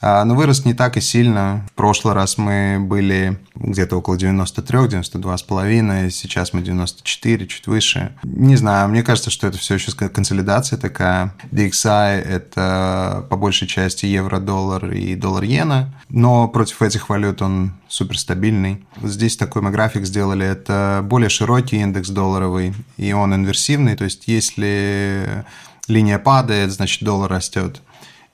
А, 0.03 0.25
но 0.25 0.35
вырос 0.35 0.65
не 0.65 0.73
так 0.73 0.97
и 0.97 1.01
сильно. 1.01 1.67
В 1.73 1.75
прошлый 1.75 2.15
раз 2.15 2.39
мы 2.39 2.79
были 2.81 3.39
где-то 3.55 3.97
около 3.97 4.17
93, 4.17 4.89
92 4.89 5.37
с 5.37 5.43
половиной, 5.43 6.11
сейчас 6.11 6.55
мы 6.55 6.63
94, 6.63 7.47
чуть 7.47 7.67
выше. 7.67 8.17
Не 8.23 8.57
знаю, 8.57 8.89
мне 8.89 9.03
кажется, 9.03 9.31
что 9.31 9.47
это 9.47 9.59
все 9.59 9.75
еще 9.75 9.93
консолидация 9.93 10.79
такая. 10.79 11.35
DXI– 11.53 12.21
это 12.25 13.27
по 13.29 13.37
большей 13.37 13.69
части 13.69 14.07
евро-доллар 14.07 14.91
и 14.93 15.15
доллар-иена, 15.15 15.95
но 16.09 16.49
против 16.49 16.81
этих 16.81 17.11
валют 17.11 17.43
он 17.43 17.75
суперстабильный. 17.89 18.87
Здесь 19.03 19.37
такой 19.37 19.61
мы 19.61 19.71
график 19.71 20.07
сделали. 20.07 20.47
Это 20.47 21.01
более 21.05 21.29
широкий 21.29 21.77
индекс 21.77 22.09
долларовый, 22.09 22.73
и 22.97 23.13
он 23.13 23.35
инверсивный, 23.35 23.97
то 23.97 24.05
есть 24.05 24.29
если 24.29 25.45
линия 25.89 26.19
падает, 26.19 26.73
значит 26.73 27.03
доллар 27.03 27.31
растет. 27.31 27.83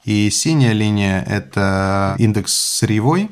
И 0.07 0.31
синяя 0.31 0.73
линия– 0.73 1.23
это 1.27 2.15
индекс 2.19 2.55
сырьевой, 2.55 3.29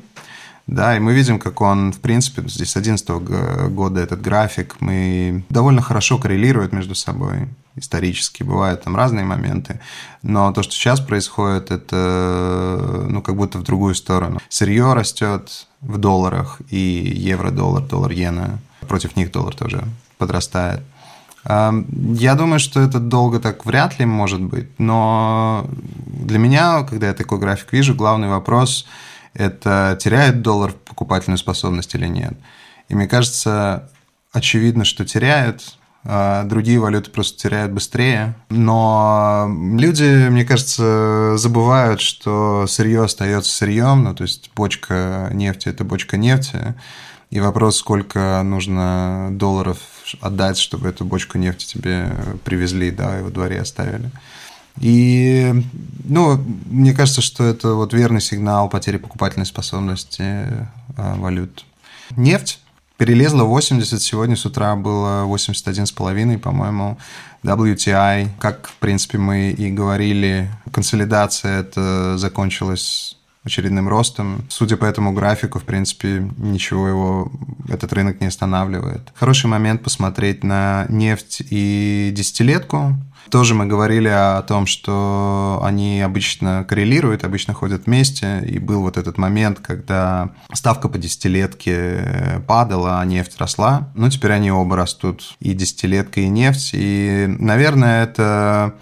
да, 0.67 0.97
и 0.97 0.99
мы 0.99 1.13
видим, 1.13 1.39
как 1.39 1.61
он, 1.61 1.93
в 1.93 1.99
принципе, 1.99 2.41
здесь 2.41 2.71
с 2.71 2.73
2011 2.73 3.69
года 3.71 4.01
этот 4.01 4.21
график, 4.21 4.75
мы 4.81 5.45
довольно 5.49 5.81
хорошо 5.81 6.17
коррелирует 6.17 6.73
между 6.73 6.93
собой 6.93 7.47
исторически. 7.75 8.43
Бывают 8.43 8.83
там 8.83 8.95
разные 8.95 9.23
моменты, 9.23 9.79
но 10.21 10.51
то, 10.51 10.63
что 10.63 10.73
сейчас 10.73 10.99
происходит, 10.99 11.71
это 11.71 13.05
ну, 13.09 13.21
как 13.21 13.35
будто 13.37 13.57
в 13.57 13.63
другую 13.63 13.95
сторону. 13.95 14.39
Сырье 14.49 14.93
растет 14.93 15.67
в 15.79 15.97
долларах, 15.97 16.61
и 16.69 17.13
евро-доллар, 17.15 17.83
доллар-иена, 17.83 18.59
против 18.87 19.15
них 19.15 19.31
доллар 19.31 19.55
тоже 19.55 19.83
подрастает. 20.17 20.81
Я 21.47 22.35
думаю, 22.35 22.59
что 22.59 22.79
это 22.81 22.99
долго 22.99 23.39
так 23.39 23.65
вряд 23.65 23.99
ли 23.99 24.05
может 24.05 24.41
быть, 24.41 24.79
но 24.79 25.69
для 26.07 26.39
меня, 26.39 26.83
когда 26.83 27.07
я 27.07 27.13
такой 27.13 27.37
график 27.37 27.71
вижу, 27.71 27.93
главный 27.93 28.29
вопрос– 28.29 28.87
это 29.35 29.97
теряет 30.01 30.41
доллар 30.41 30.71
покупательную 30.71 31.37
способность 31.37 31.93
или 31.93 32.07
нет. 32.07 32.33
И 32.87 32.95
мне 32.95 33.07
кажется, 33.07 33.91
очевидно, 34.31 34.85
что 34.85 35.05
теряет, 35.05 35.77
а 36.03 36.43
другие 36.45 36.79
валюты 36.79 37.11
просто 37.11 37.37
теряют 37.37 37.71
быстрее. 37.73 38.35
Но 38.49 39.47
люди, 39.49 40.29
мне 40.29 40.45
кажется, 40.45 41.35
забывают, 41.37 41.99
что 41.99 42.65
сырье 42.67 43.03
остается 43.03 43.51
сырьем, 43.51 44.03
ну, 44.03 44.15
то 44.15 44.23
есть 44.23 44.51
бочка 44.55 45.29
нефти– 45.33 45.67
это 45.69 45.83
бочка 45.83 46.15
нефти, 46.17 46.75
и 47.29 47.39
вопрос, 47.39 47.77
сколько 47.77 48.41
нужно 48.43 49.29
долларов 49.31 49.77
отдать, 50.21 50.57
чтобы 50.57 50.89
эту 50.89 51.05
бочку 51.05 51.37
нефти 51.37 51.65
тебе 51.65 52.11
привезли, 52.43 52.91
да, 52.91 53.19
и 53.19 53.23
во 53.23 53.29
дворе 53.29 53.59
оставили. 53.59 54.11
И, 54.79 55.53
ну, 56.03 56.37
мне 56.65 56.93
кажется, 56.93 57.21
что 57.21 57.43
это 57.43 57.73
вот 57.73 57.93
верный 57.93 58.21
сигнал 58.21 58.69
потери 58.69 58.97
покупательной 58.97 59.45
способности 59.45 60.21
э, 60.21 60.65
валют. 60.95 61.65
Нефть 62.11 62.59
перелезла 62.97 63.43
80, 63.43 64.01
сегодня 64.01 64.35
с 64.35 64.45
утра 64.45 64.75
было 64.75 65.25
81,5, 65.25 66.37
по-моему, 66.39 66.97
WTI. 67.43 68.29
Как, 68.39 68.67
в 68.67 68.75
принципе, 68.75 69.17
мы 69.17 69.51
и 69.51 69.71
говорили, 69.71 70.49
консолидация 70.71 71.61
это 71.61 72.17
закончилась 72.17 73.17
очередным 73.45 73.87
ростом. 73.87 74.43
Судя 74.49 74.75
по 74.75 74.85
этому 74.85 75.13
графику, 75.13 75.59
в 75.59 75.63
принципе, 75.63 76.29
ничего 76.37 76.87
его 76.87 77.31
этот 77.69 77.93
рынок 77.93 78.19
не 78.19 78.27
останавливает. 78.27 79.13
Хороший 79.15 79.47
момент 79.47 79.83
посмотреть 79.83 80.43
на 80.43 80.85
нефть 80.89 81.41
и 81.49 82.11
десятилетку. 82.13 82.95
Тоже 83.29 83.55
мы 83.55 83.65
говорили 83.65 84.07
о 84.07 84.43
том, 84.43 84.67
что 84.67 85.59
они 85.63 86.01
обычно 86.01 86.63
коррелируют, 86.67 87.23
обычно 87.23 87.53
ходят 87.55 87.87
вместе, 87.87 88.43
и 88.45 88.59
был 88.59 88.81
вот 88.81 88.97
этот 88.97 89.17
момент, 89.17 89.59
когда 89.59 90.29
ставка 90.53 90.89
по 90.89 90.99
десятилетке 90.99 92.43
падала, 92.47 92.99
а 92.99 93.05
нефть 93.05 93.37
росла. 93.39 93.89
Но 93.95 94.09
теперь 94.09 94.31
они 94.31 94.51
оба 94.51 94.75
растут, 94.75 95.35
и 95.39 95.53
десятилетка, 95.53 96.21
и 96.21 96.27
нефть, 96.27 96.71
и, 96.73 97.25
наверное, 97.39 98.03
это 98.03 98.75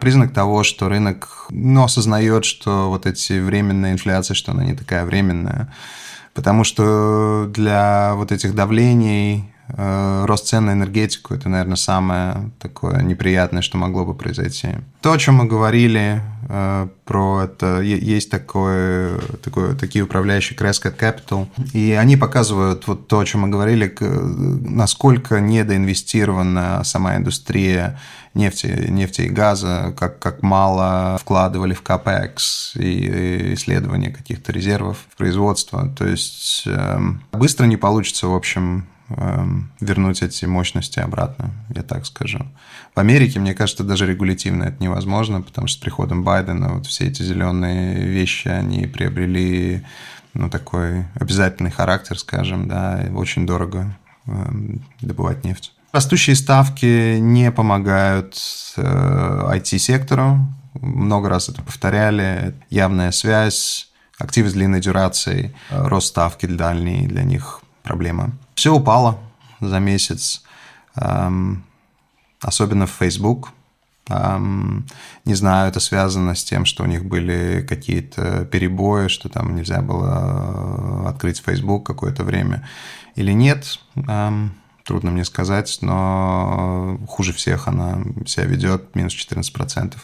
признак 0.00 0.32
того, 0.32 0.62
что 0.62 0.88
рынок 0.88 1.46
ну, 1.50 1.84
осознает, 1.84 2.44
что 2.44 2.88
вот 2.88 3.06
эти 3.06 3.38
временные 3.38 3.92
инфляции, 3.92 4.34
что 4.34 4.52
она 4.52 4.64
не 4.64 4.74
такая 4.74 5.04
временная. 5.04 5.72
Потому 6.34 6.64
что 6.64 7.46
для 7.48 8.14
вот 8.14 8.32
этих 8.32 8.54
давлений 8.54 9.44
Э, 9.46 9.55
рост 9.68 10.46
цен 10.46 10.66
на 10.66 10.72
энергетику– 10.72 11.34
это, 11.36 11.48
наверное, 11.48 11.76
самое 11.76 12.50
такое 12.58 13.02
неприятное, 13.02 13.62
что 13.62 13.78
могло 13.78 14.04
бы 14.04 14.14
произойти. 14.14 14.68
То, 15.00 15.12
о 15.12 15.18
чем 15.18 15.36
мы 15.36 15.44
говорили 15.44 16.20
э, 16.48 16.88
про 17.04 17.42
это, 17.44 17.80
есть 17.80 18.30
такое, 18.30 19.18
такое, 19.42 19.74
такие 19.74 20.04
управляющие 20.04 20.56
Crescent 20.56 20.96
Capital, 20.96 21.48
и 21.72 21.92
они 21.92 22.16
показывают 22.16 22.86
вот 22.86 23.08
то, 23.08 23.18
о 23.18 23.24
чем 23.24 23.42
мы 23.42 23.48
говорили, 23.48 23.94
насколько 24.00 25.40
недоинвестирована 25.40 26.82
сама 26.84 27.16
индустрия 27.16 27.98
нефти, 28.36 28.86
нефти 28.88 29.22
и 29.22 29.28
газа, 29.28 29.94
как, 29.98 30.18
как 30.18 30.42
мало 30.42 31.18
вкладывали 31.20 31.74
в 31.74 31.82
CAPEX 31.82 32.80
и 32.80 33.54
исследования 33.54 34.10
каких-то 34.10 34.52
резервов 34.52 34.98
в 35.10 35.16
производство. 35.16 35.88
То 35.96 36.06
есть 36.06 36.64
эм, 36.66 37.22
быстро 37.32 37.64
не 37.64 37.76
получится, 37.76 38.28
в 38.28 38.34
общем, 38.34 38.86
вернуть 39.08 40.22
эти 40.22 40.46
мощности 40.46 40.98
обратно, 40.98 41.52
я 41.74 41.82
так 41.82 42.06
скажу. 42.06 42.44
В 42.94 42.98
Америке, 42.98 43.38
мне 43.38 43.54
кажется, 43.54 43.84
даже 43.84 44.06
регулятивно 44.06 44.64
это 44.64 44.82
невозможно, 44.82 45.42
потому 45.42 45.68
что 45.68 45.78
с 45.78 45.80
приходом 45.80 46.24
Байдена 46.24 46.74
вот 46.74 46.86
все 46.86 47.06
эти 47.06 47.22
зеленые 47.22 48.06
вещи, 48.06 48.48
они 48.48 48.86
приобрели 48.86 49.84
ну, 50.34 50.50
такой 50.50 51.04
обязательный 51.14 51.70
характер, 51.70 52.18
скажем, 52.18 52.68
да, 52.68 53.06
очень 53.14 53.46
дорого 53.46 53.96
эм, 54.26 54.84
добывать 55.00 55.44
нефть. 55.44 55.72
Растущие 55.92 56.36
ставки 56.36 57.18
не 57.18 57.50
помогают 57.50 58.34
IT-сектору. 58.76 60.38
Э, 60.74 60.78
Много 60.80 61.28
раз 61.28 61.48
это 61.48 61.62
повторяли. 61.62 62.54
Явная 62.68 63.12
связь, 63.12 63.88
активы 64.18 64.50
с 64.50 64.52
длинной 64.52 64.80
дюрацией, 64.80 65.54
рост 65.70 66.08
ставки 66.08 66.46
дальний 66.46 67.06
для 67.06 67.22
них 67.22 67.60
проблема. 67.82 68.32
Все 68.56 68.74
упало 68.74 69.18
за 69.60 69.78
месяц, 69.78 70.42
эм, 70.96 71.62
особенно 72.40 72.86
в 72.86 72.90
Facebook. 72.90 73.50
Эм, 74.08 74.86
не 75.26 75.34
знаю, 75.34 75.68
это 75.68 75.78
связано 75.78 76.34
с 76.34 76.42
тем, 76.42 76.64
что 76.64 76.82
у 76.82 76.86
них 76.86 77.04
были 77.04 77.64
какие-то 77.68 78.46
перебои, 78.46 79.08
что 79.08 79.28
там 79.28 79.54
нельзя 79.54 79.82
было 79.82 81.06
открыть 81.06 81.42
Facebook 81.44 81.84
какое-то 81.84 82.24
время 82.24 82.66
или 83.14 83.30
нет. 83.32 83.78
Эм, 83.94 84.54
трудно 84.84 85.10
мне 85.10 85.26
сказать, 85.26 85.76
но 85.82 86.98
хуже 87.06 87.34
всех 87.34 87.68
она 87.68 87.98
себя 88.24 88.46
ведет, 88.46 88.94
минус 88.94 89.12
14% 89.12 89.96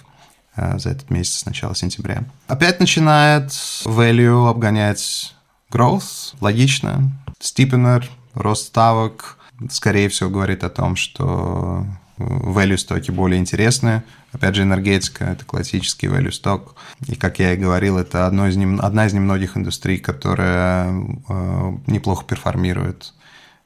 э, 0.56 0.78
за 0.78 0.90
этот 0.90 1.08
месяц 1.08 1.38
с 1.38 1.46
начала 1.46 1.74
сентября. 1.74 2.24
Опять 2.48 2.80
начинает 2.80 3.48
value 3.86 4.50
обгонять 4.50 5.34
growth, 5.70 6.34
логично. 6.42 7.10
Стипенер 7.40 8.10
рост 8.34 8.68
ставок, 8.68 9.38
скорее 9.70 10.08
всего, 10.08 10.30
говорит 10.30 10.64
о 10.64 10.70
том, 10.70 10.96
что 10.96 11.86
value 12.18 12.76
стоки 12.76 13.10
более 13.10 13.40
интересны. 13.40 14.02
Опять 14.32 14.54
же, 14.54 14.62
энергетика– 14.62 15.24
это 15.32 15.44
классический 15.44 16.06
value 16.06 16.30
сток. 16.30 16.76
И, 17.06 17.14
как 17.14 17.38
я 17.38 17.52
и 17.52 17.56
говорил, 17.56 17.98
это 17.98 18.26
одно 18.26 18.46
из 18.46 18.56
нем, 18.56 18.80
одна 18.80 19.06
из 19.06 19.12
немногих 19.12 19.56
индустрий, 19.56 19.98
которая 19.98 20.92
э, 21.28 21.72
неплохо 21.86 22.24
перформирует 22.24 23.12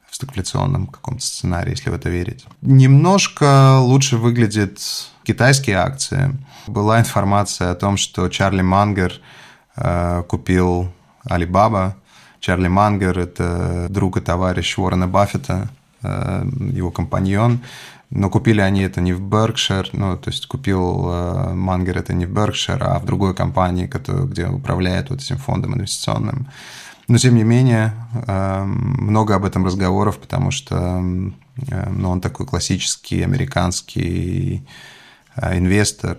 в 0.09 0.15
стагфляционном 0.15 0.87
каком-то 0.87 1.23
сценарии, 1.23 1.71
если 1.71 1.91
в 1.91 1.95
это 1.95 2.09
верить. 2.09 2.47
Немножко 2.63 3.79
лучше 3.79 4.17
выглядят 4.17 4.81
китайские 5.25 5.77
акции. 5.77 6.37
Была 6.67 7.01
информация 7.01 7.71
о 7.71 7.75
том, 7.75 7.97
что 7.97 8.29
Чарли 8.29 8.63
Мангер 8.63 9.21
э, 9.77 10.23
купил 10.27 10.93
Alibaba– 11.29 11.95
Чарли 12.47 12.69
Мангер– 12.69 13.19
это 13.19 13.89
друг 13.91 14.19
и 14.19 14.21
товарищ 14.21 14.79
Уоррена 14.79 15.09
Баффета, 15.09 15.69
э, 16.05 16.45
его 16.75 16.93
компаньон. 16.93 17.59
Но 18.11 18.31
купили 18.31 18.61
они 18.61 18.83
это 18.83 19.01
не 19.01 19.13
в 19.13 19.21
Беркшир, 19.21 19.89
ну, 19.93 20.17
то 20.17 20.31
есть 20.31 20.47
купил 20.47 21.09
э, 21.11 21.55
Мангер 21.55 21.99
это 21.99 22.15
не 22.15 22.25
в 22.25 22.31
Беркшир, 22.31 22.81
а 22.81 23.01
в 23.01 23.05
другой 23.05 23.35
компании, 23.35 23.89
которая, 23.89 24.27
где 24.27 24.47
управляет 24.47 25.11
вот 25.11 25.23
этим 25.23 25.39
фондом 25.39 25.75
инвестиционным. 25.75 26.47
Но, 27.09 27.19
тем 27.19 27.35
не 27.35 27.43
менее, 27.43 27.95
э, 28.29 28.63
много 28.63 29.35
об 29.35 29.45
этом 29.45 29.65
разговоров, 29.65 30.19
потому 30.19 30.53
что 30.53 31.01
ну, 31.01 32.11
он 32.11 32.21
такой 32.21 32.47
классический 32.47 33.25
американский 33.25 34.65
инвестор, 35.37 36.19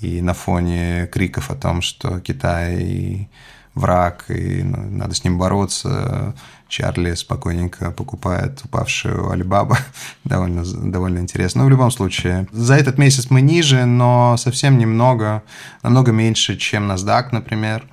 и 0.00 0.22
на 0.22 0.34
фоне 0.34 1.08
криков 1.08 1.50
о 1.50 1.56
том, 1.56 1.82
что 1.82 2.20
Китай 2.20 3.28
враг, 3.74 4.26
и 4.28 4.62
ну, 4.62 4.90
надо 4.90 5.14
с 5.14 5.24
ним 5.24 5.38
бороться. 5.38 6.34
Чарли 6.68 7.14
спокойненько 7.14 7.90
покупает 7.90 8.60
упавшую 8.64 9.30
Алибаба. 9.30 9.78
довольно, 10.24 10.64
довольно 10.64 11.18
интересно. 11.18 11.62
Но 11.62 11.66
в 11.66 11.70
любом 11.70 11.90
случае, 11.90 12.48
за 12.52 12.74
этот 12.74 12.98
месяц 12.98 13.30
мы 13.30 13.40
ниже, 13.40 13.84
но 13.84 14.36
совсем 14.38 14.78
немного, 14.78 15.42
намного 15.82 16.12
меньше, 16.12 16.56
чем 16.56 16.90
NASDAQ, 16.90 17.28
например. 17.32 17.84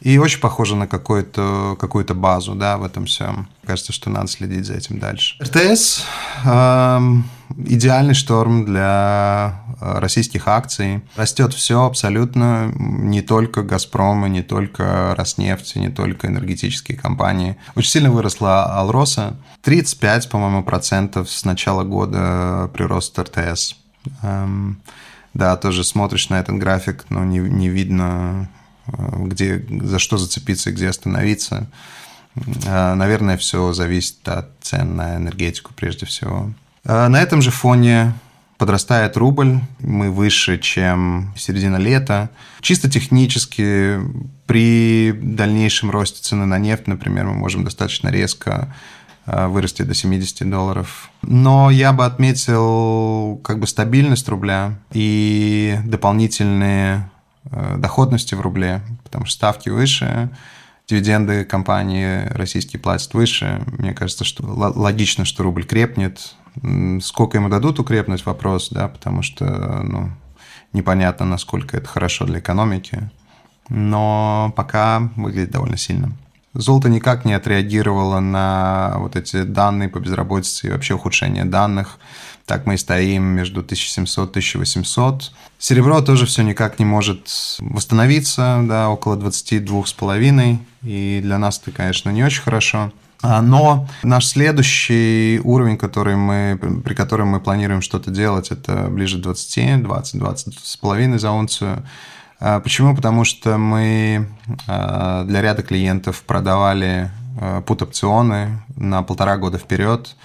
И 0.00 0.18
очень 0.18 0.40
похоже 0.40 0.76
на 0.76 0.86
какую-то 0.86 1.76
какую 1.80 2.04
базу 2.14 2.54
да, 2.54 2.78
в 2.78 2.84
этом 2.84 3.06
всем. 3.06 3.48
Кажется, 3.64 3.92
что 3.92 4.10
надо 4.10 4.28
следить 4.28 4.66
за 4.66 4.74
этим 4.74 4.98
дальше. 4.98 5.36
РТС 5.42 6.04
э, 6.44 7.00
идеальный 7.56 8.14
шторм 8.14 8.64
для 8.64 9.62
российских 9.80 10.48
акций. 10.48 11.02
Растет 11.16 11.52
все 11.54 11.84
абсолютно, 11.84 12.72
не 12.74 13.22
только 13.22 13.62
«Газпром», 13.62 14.26
не 14.26 14.42
только 14.42 15.14
«Роснефть», 15.16 15.76
не 15.76 15.88
только 15.88 16.26
энергетические 16.26 16.98
компании. 16.98 17.56
Очень 17.74 17.90
сильно 17.90 18.10
выросла 18.10 18.64
«Алроса». 18.78 19.36
35, 19.62 20.28
по-моему, 20.28 20.62
процентов 20.62 21.30
с 21.30 21.44
начала 21.44 21.82
года 21.82 22.70
прирост 22.72 23.18
РТС. 23.18 23.76
Эм, 24.22 24.80
да, 25.34 25.56
тоже 25.56 25.84
смотришь 25.84 26.28
на 26.28 26.40
этот 26.40 26.56
график, 26.56 27.04
но 27.08 27.24
не, 27.24 27.38
не 27.38 27.68
видно, 27.68 28.48
э, 28.86 28.92
где, 29.24 29.64
за 29.68 29.98
что 29.98 30.16
зацепиться 30.18 30.70
и 30.70 30.72
где 30.72 30.88
остановиться. 30.88 31.66
Э, 32.64 32.94
наверное, 32.94 33.36
все 33.36 33.72
зависит 33.72 34.26
от 34.28 34.50
цен 34.60 34.96
на 34.96 35.16
энергетику 35.16 35.72
прежде 35.74 36.06
всего. 36.06 36.52
Э, 36.84 37.08
на 37.08 37.20
этом 37.20 37.42
же 37.42 37.50
фоне 37.50 38.14
подрастает 38.58 39.16
рубль, 39.16 39.60
мы 39.80 40.10
выше, 40.10 40.58
чем 40.58 41.32
середина 41.36 41.76
лета. 41.76 42.30
Чисто 42.60 42.90
технически 42.90 43.98
при 44.46 45.12
дальнейшем 45.12 45.90
росте 45.90 46.22
цены 46.22 46.46
на 46.46 46.58
нефть, 46.58 46.86
например, 46.86 47.26
мы 47.26 47.34
можем 47.34 47.64
достаточно 47.64 48.08
резко 48.08 48.74
э, 49.26 49.46
вырасти 49.46 49.82
до 49.82 49.94
70 49.94 50.48
долларов. 50.48 51.10
Но 51.22 51.70
я 51.70 51.92
бы 51.92 52.04
отметил 52.04 53.36
как 53.44 53.58
бы 53.58 53.66
стабильность 53.66 54.28
рубля 54.28 54.78
и 54.92 55.78
дополнительные 55.84 57.10
э, 57.50 57.76
доходности 57.78 58.34
в 58.34 58.40
рубле, 58.40 58.80
потому 59.04 59.26
что 59.26 59.34
ставки 59.34 59.68
выше, 59.68 60.30
дивиденды 60.88 61.44
компании 61.44 62.26
российские 62.28 62.80
платят 62.80 63.12
выше. 63.14 63.62
Мне 63.78 63.92
кажется, 63.92 64.24
что 64.24 64.44
логично, 64.44 65.24
что 65.24 65.42
рубль 65.42 65.64
крепнет. 65.64 66.34
Сколько 67.00 67.38
ему 67.38 67.48
дадут 67.48 67.78
укрепнуть, 67.78 68.24
вопрос, 68.26 68.68
да, 68.70 68.88
потому 68.88 69.22
что 69.22 69.44
ну, 69.82 70.10
непонятно, 70.72 71.26
насколько 71.26 71.76
это 71.76 71.86
хорошо 71.86 72.24
для 72.24 72.38
экономики. 72.38 73.10
Но 73.68 74.52
пока 74.56 75.10
выглядит 75.16 75.50
довольно 75.50 75.76
сильно. 75.76 76.12
Золото 76.54 76.88
никак 76.88 77.26
не 77.26 77.34
отреагировало 77.34 78.20
на 78.20 78.94
вот 78.96 79.14
эти 79.14 79.42
данные 79.42 79.90
по 79.90 79.98
безработице 79.98 80.68
и 80.68 80.70
вообще 80.70 80.94
ухудшение 80.94 81.44
данных. 81.44 81.98
Так 82.46 82.64
мы 82.64 82.74
и 82.74 82.78
стоим 82.78 83.24
между 83.24 83.60
1700 83.60 84.28
и 84.28 84.30
1800. 84.30 85.32
Серебро 85.58 86.00
тоже 86.00 86.24
все 86.24 86.42
никак 86.42 86.78
не 86.78 86.84
может 86.86 87.28
восстановиться, 87.58 88.64
да, 88.66 88.88
около 88.88 89.16
22,5. 89.16 90.58
И 90.82 91.20
для 91.22 91.38
нас 91.38 91.60
это, 91.60 91.72
конечно, 91.72 92.10
не 92.10 92.24
очень 92.24 92.42
хорошо. 92.42 92.90
А, 93.28 93.42
но 93.42 93.88
наш 94.04 94.26
следующий 94.26 95.40
уровень, 95.42 95.76
который 95.76 96.14
мы, 96.14 96.56
при 96.84 96.94
котором 96.94 97.28
мы 97.28 97.40
планируем 97.40 97.82
что-то 97.82 98.12
делать, 98.12 98.52
это 98.52 98.86
ближе 98.88 99.18
к 99.18 99.22
20, 99.22 99.82
20, 99.82 100.20
20 100.20 100.58
с 100.62 100.76
половиной 100.76 101.18
за 101.18 101.32
унцию. 101.32 101.84
А, 102.38 102.60
почему? 102.60 102.94
Потому 102.94 103.24
что 103.24 103.58
мы 103.58 104.28
а, 104.68 105.24
для 105.24 105.42
ряда 105.42 105.62
клиентов 105.62 106.22
продавали 106.22 107.10
пут-опционы 107.66 108.62
на 108.76 109.02
полтора 109.02 109.36
года 109.36 109.58
вперед 109.58 110.16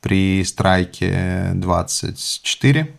при 0.00 0.42
страйке 0.42 1.50
24 1.54 2.92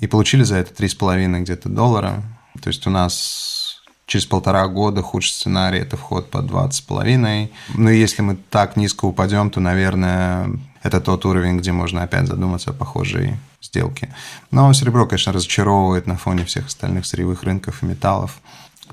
и 0.00 0.06
получили 0.06 0.42
за 0.42 0.56
это 0.56 0.74
3,5 0.74 1.40
где-то 1.40 1.68
доллара. 1.70 2.22
То 2.60 2.68
есть 2.68 2.86
у 2.86 2.90
нас 2.90 3.63
через 4.06 4.26
полтора 4.26 4.66
года 4.68 5.02
худший 5.02 5.32
сценарий– 5.32 5.78
это 5.80 5.96
вход 5.96 6.30
по 6.30 6.38
20,5. 6.38 7.50
Ну 7.74 7.90
и 7.90 7.98
если 7.98 8.22
мы 8.22 8.36
так 8.50 8.76
низко 8.76 9.06
упадем, 9.06 9.50
то, 9.50 9.60
наверное, 9.60 10.50
это 10.82 11.00
тот 11.00 11.24
уровень, 11.24 11.58
где 11.58 11.72
можно 11.72 12.02
опять 12.02 12.26
задуматься 12.26 12.70
о 12.70 12.74
похожей 12.74 13.36
сделке. 13.62 14.14
Но 14.50 14.72
серебро, 14.72 15.06
конечно, 15.06 15.32
разочаровывает 15.32 16.06
на 16.06 16.16
фоне 16.16 16.44
всех 16.44 16.66
остальных 16.66 17.06
сырьевых 17.06 17.42
рынков 17.42 17.82
и 17.82 17.86
металлов. 17.86 18.38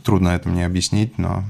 Трудно 0.04 0.30
это 0.30 0.48
мне 0.48 0.66
объяснить, 0.66 1.18
но 1.18 1.44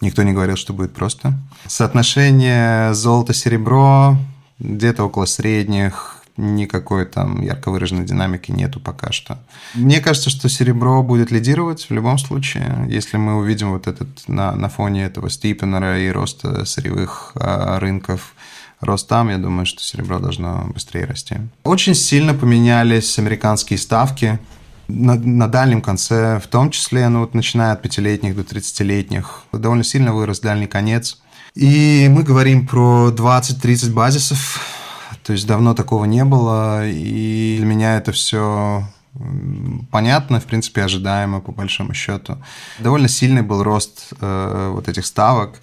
никто 0.00 0.22
не 0.22 0.32
говорил, 0.32 0.56
что 0.56 0.72
будет 0.72 0.94
просто. 0.94 1.34
Соотношение 1.66 2.94
золото-серебро 2.94 4.16
где-то 4.58 5.04
около 5.04 5.26
средних, 5.26 6.15
никакой 6.36 7.06
там 7.06 7.42
ярко 7.42 7.70
выраженной 7.70 8.04
динамики 8.04 8.50
нету 8.50 8.80
пока 8.80 9.12
что. 9.12 9.38
Мне 9.74 10.00
кажется, 10.00 10.30
что 10.30 10.48
серебро 10.48 11.02
будет 11.02 11.30
лидировать 11.30 11.88
в 11.88 11.92
любом 11.92 12.18
случае, 12.18 12.86
если 12.88 13.16
мы 13.16 13.36
увидим 13.36 13.72
вот 13.72 13.86
этот 13.86 14.08
на, 14.28 14.52
на 14.52 14.68
фоне 14.68 15.04
этого 15.04 15.30
стипенера 15.30 16.00
и 16.00 16.08
роста 16.10 16.64
сырьевых 16.64 17.32
а, 17.34 17.78
рынков 17.78 18.34
рост 18.80 19.08
там, 19.08 19.30
я 19.30 19.38
думаю, 19.38 19.66
что 19.66 19.82
серебро 19.82 20.18
должно 20.18 20.66
быстрее 20.72 21.06
расти. 21.06 21.36
Очень 21.64 21.94
сильно 21.94 22.34
поменялись 22.34 23.18
американские 23.18 23.78
ставки 23.78 24.38
на, 24.88 25.14
на 25.14 25.48
дальнем 25.48 25.80
конце, 25.80 26.40
в 26.42 26.46
том 26.46 26.70
числе, 26.70 27.08
ну 27.08 27.20
вот 27.20 27.34
начиная 27.34 27.72
от 27.72 27.82
пятилетних 27.82 28.36
до 28.36 28.42
30-летних, 28.42 29.44
довольно 29.52 29.84
сильно 29.84 30.12
вырос 30.12 30.40
дальний 30.40 30.66
конец. 30.66 31.18
И 31.54 32.08
мы 32.10 32.22
говорим 32.22 32.66
про 32.66 33.10
20-30 33.10 33.92
базисов, 33.92 34.60
то 35.26 35.32
есть 35.32 35.46
давно 35.46 35.74
такого 35.74 36.04
не 36.04 36.24
было, 36.24 36.86
и 36.86 37.56
для 37.58 37.66
меня 37.66 37.96
это 37.96 38.12
все 38.12 38.84
понятно, 39.90 40.38
в 40.38 40.44
принципе, 40.44 40.82
ожидаемо 40.82 41.40
по 41.40 41.50
большому 41.50 41.94
счету. 41.94 42.38
Довольно 42.78 43.08
сильный 43.08 43.42
был 43.42 43.62
рост 43.64 44.12
э, 44.20 44.70
вот 44.72 44.88
этих 44.88 45.04
ставок, 45.04 45.60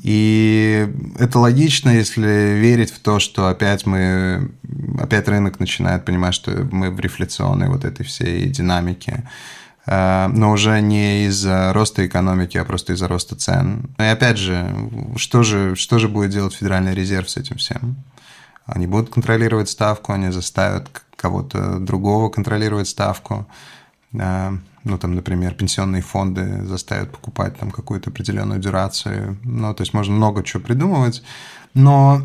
и 0.00 0.88
это 1.18 1.38
логично, 1.38 1.90
если 1.90 2.56
верить 2.58 2.90
в 2.90 3.00
то, 3.00 3.18
что 3.18 3.48
опять 3.48 3.84
мы, 3.84 4.50
опять 4.98 5.28
рынок 5.28 5.60
начинает 5.60 6.04
понимать, 6.06 6.34
что 6.34 6.66
мы 6.70 6.90
в 6.90 6.98
рефляционной 6.98 7.68
вот 7.68 7.84
этой 7.84 8.06
всей 8.06 8.48
динамике. 8.48 9.28
Э, 9.84 10.28
но 10.28 10.52
уже 10.52 10.80
не 10.80 11.26
из-за 11.26 11.72
роста 11.74 12.06
экономики, 12.06 12.56
а 12.56 12.64
просто 12.64 12.94
из-за 12.94 13.08
роста 13.08 13.36
цен. 13.36 13.90
И 13.98 14.04
опять 14.04 14.38
же, 14.38 14.74
что 15.16 15.42
же, 15.42 15.76
что 15.76 15.98
же 15.98 16.08
будет 16.08 16.30
делать 16.30 16.54
Федеральный 16.54 16.94
резерв 16.94 17.28
с 17.28 17.36
этим 17.36 17.56
всем? 17.56 17.96
Они 18.66 18.86
будут 18.86 19.10
контролировать 19.10 19.68
ставку, 19.68 20.12
они 20.12 20.30
заставят 20.30 20.88
кого-то 21.16 21.78
другого 21.78 22.28
контролировать 22.30 22.88
ставку. 22.88 23.46
Э, 24.12 24.56
ну, 24.84 24.98
там, 24.98 25.14
например, 25.14 25.54
пенсионные 25.54 26.02
фонды 26.02 26.64
заставят 26.64 27.12
покупать 27.12 27.56
там 27.58 27.70
какую-то 27.70 28.10
определенную 28.10 28.60
дюрацию. 28.60 29.38
Ну, 29.44 29.72
то 29.74 29.82
есть 29.82 29.94
можно 29.94 30.14
много 30.14 30.42
чего 30.42 30.62
придумывать, 30.62 31.22
но 31.74 32.22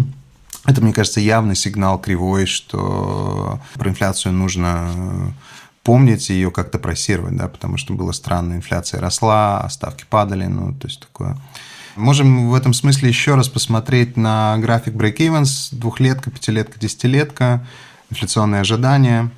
это, 0.64 0.80
мне 0.80 0.92
кажется, 0.92 1.20
явный 1.20 1.56
сигнал 1.56 2.00
кривой, 2.00 2.46
что 2.46 3.60
про 3.74 3.90
инфляцию 3.90 4.32
нужно 4.32 5.34
помнить 5.82 6.30
и 6.30 6.34
ее 6.34 6.50
как-то 6.50 6.78
просировать, 6.78 7.36
да, 7.36 7.48
потому 7.48 7.78
что 7.78 7.94
было 7.94 8.12
странно, 8.12 8.54
инфляция 8.54 9.00
росла, 9.00 9.60
а 9.60 9.70
ставки 9.70 10.04
падали, 10.08 10.44
ну, 10.44 10.74
то 10.74 10.86
есть 10.86 11.00
такое. 11.00 11.36
Можем 11.98 12.48
в 12.48 12.54
этом 12.54 12.74
смысле 12.74 13.08
еще 13.08 13.34
раз 13.34 13.48
посмотреть 13.48 14.16
на 14.16 14.56
график 14.58 14.94
break-evens, 14.94 15.70
двухлетка, 15.72 16.30
пятилетка, 16.30 16.78
десятилетка, 16.78 17.66
инфляционные 18.08 18.60
ожидания. 18.60 19.30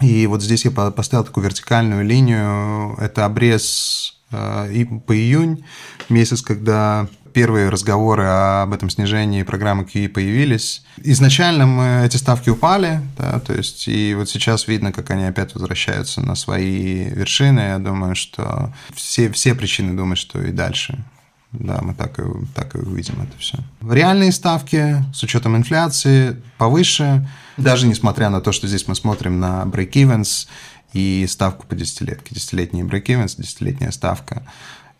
И 0.00 0.26
вот 0.26 0.42
здесь 0.42 0.64
я 0.64 0.70
поставил 0.70 1.24
такую 1.24 1.44
вертикальную 1.44 2.06
линию. 2.06 2.96
Это 2.98 3.26
обрез 3.26 4.16
э, 4.30 4.86
по 5.06 5.14
июнь, 5.14 5.62
месяц, 6.08 6.40
когда 6.40 7.06
первые 7.34 7.68
разговоры 7.68 8.24
об 8.24 8.72
этом 8.72 8.88
снижении 8.88 9.42
программы 9.42 9.84
QE 9.84 10.08
появились. 10.08 10.82
Изначально 10.96 11.66
мы, 11.66 12.02
эти 12.06 12.16
ставки 12.16 12.48
упали, 12.48 13.02
да, 13.18 13.40
то 13.40 13.52
есть 13.52 13.86
и 13.88 14.14
вот 14.14 14.30
сейчас 14.30 14.68
видно, 14.68 14.90
как 14.90 15.10
они 15.10 15.24
опять 15.24 15.52
возвращаются 15.52 16.22
на 16.22 16.34
свои 16.34 17.10
вершины. 17.10 17.60
Я 17.60 17.78
думаю, 17.78 18.14
что 18.14 18.72
все, 18.94 19.30
все 19.30 19.54
причины 19.54 19.94
думать, 19.94 20.18
что 20.18 20.40
и 20.40 20.50
дальше 20.50 21.04
да, 21.52 21.78
мы 21.80 21.94
так 21.94 22.18
и, 22.18 22.22
так 22.54 22.74
и 22.74 22.78
увидим 22.78 23.22
это 23.22 23.36
все. 23.38 23.58
Реальные 23.80 24.32
ставки 24.32 25.02
с 25.14 25.22
учетом 25.22 25.56
инфляции 25.56 26.40
повыше, 26.58 27.28
даже 27.56 27.86
несмотря 27.86 28.28
на 28.28 28.40
то, 28.40 28.52
что 28.52 28.66
здесь 28.68 28.86
мы 28.86 28.94
смотрим 28.94 29.40
на 29.40 29.62
break-evens 29.62 30.46
и 30.92 31.26
ставку 31.28 31.66
по 31.66 31.74
десятилетке. 31.74 32.34
Десятилетний 32.34 32.82
break-evens, 32.82 33.34
десятилетняя 33.38 33.90
ставка. 33.90 34.46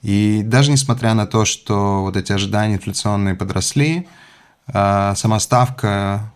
И 0.02 0.42
даже 0.44 0.70
несмотря 0.70 1.14
на 1.14 1.26
то, 1.26 1.44
что 1.44 2.02
вот 2.02 2.16
эти 2.16 2.32
ожидания 2.32 2.76
инфляционные 2.76 3.34
подросли, 3.34 4.08
а, 4.68 5.14
сама 5.16 5.40
ставка 5.40 6.30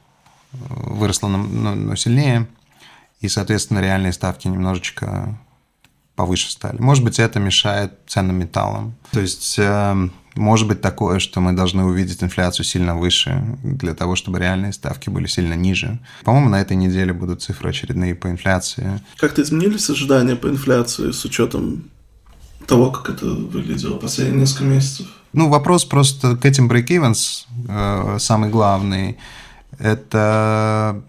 э, 0.53 0.57
выросла 0.59 1.29
но 1.29 1.95
сильнее, 1.97 2.49
и, 3.21 3.29
соответственно, 3.29 3.79
реальные 3.79 4.13
ставки 4.13 4.49
немножечко 4.49 5.39
повыше 6.15 6.51
стали. 6.51 6.79
Может 6.79 7.05
быть, 7.05 7.19
это 7.19 7.41
мешает 7.41 7.93
ценным 8.07 8.37
металлам. 8.37 8.95
То 9.13 9.21
есть, 9.21 9.59
э, 9.59 10.09
может 10.35 10.69
быть 10.69 10.81
такое, 10.81 11.19
что 11.19 11.41
мы 11.41 11.53
должны 11.53 11.85
увидеть 11.85 12.23
инфляцию 12.23 12.65
сильно 12.65 12.97
выше 12.97 13.59
для 13.63 13.95
того, 13.95 14.17
чтобы 14.17 14.39
реальные 14.39 14.73
ставки 14.73 15.11
были 15.11 15.27
сильно 15.27 15.55
ниже. 15.55 15.99
По-моему, 16.25 16.49
на 16.49 16.61
этой 16.61 16.77
неделе 16.77 17.13
будут 17.13 17.43
цифры 17.43 17.71
очередные 17.71 18.15
по 18.15 18.29
инфляции. 18.29 19.01
Как-то 19.17 19.43
изменились 19.43 19.89
ожидания 19.91 20.37
по 20.37 20.49
инфляции 20.49 21.11
с 21.11 21.25
учетом 21.25 21.85
Того, 22.67 22.91
как 22.91 23.17
это 23.17 23.27
выглядело 23.27 23.99
последние 23.99 24.41
несколько 24.41 24.65
месяцев. 24.65 25.07
Ну, 25.33 25.49
вопрос 25.49 25.85
просто 25.85 26.37
к 26.37 26.45
этим 26.45 26.71
break-evens, 26.71 27.47
э, 27.69 28.19
самый 28.21 28.51
главный, 28.51 29.19
это 29.83 31.03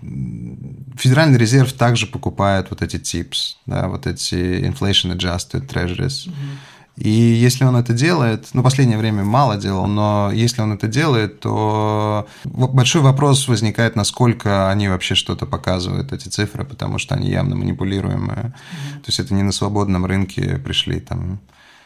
Федеральный 0.97 1.37
резерв 1.37 1.73
также 1.73 2.07
покупает 2.07 2.69
вот 2.69 2.81
эти 2.81 2.97
TIPS, 2.97 3.57
да, 3.65 3.87
вот 3.87 4.07
эти 4.07 4.35
Inflation 4.35 5.15
Adjusted 5.15 5.67
Treasuries. 5.67 6.27
Mm-hmm. 6.27 6.57
И 6.95 7.09
если 7.09 7.65
он 7.65 7.75
это 7.75 7.93
делает, 7.93 8.49
ну, 8.53 8.61
последнее 8.61 8.99
время 8.99 9.23
мало 9.23 9.57
делал, 9.57 9.87
но 9.87 10.31
если 10.31 10.61
он 10.61 10.73
это 10.73 10.87
делает, 10.87 11.39
то 11.39 12.27
большой 12.43 13.01
вопрос 13.01 13.47
возникает, 13.47 13.95
насколько 13.95 14.69
они 14.69 14.87
вообще 14.87 15.15
что-то 15.15 15.47
показывают, 15.47 16.13
эти 16.13 16.27
цифры, 16.27 16.65
потому 16.65 16.99
что 16.99 17.15
они 17.15 17.29
явно 17.29 17.55
манипулируемые. 17.55 18.53
Mm-hmm. 18.53 18.99
То 18.99 19.07
есть 19.07 19.19
это 19.19 19.33
не 19.33 19.41
на 19.43 19.51
свободном 19.51 20.05
рынке 20.05 20.59
пришли 20.63 20.99
там 20.99 21.39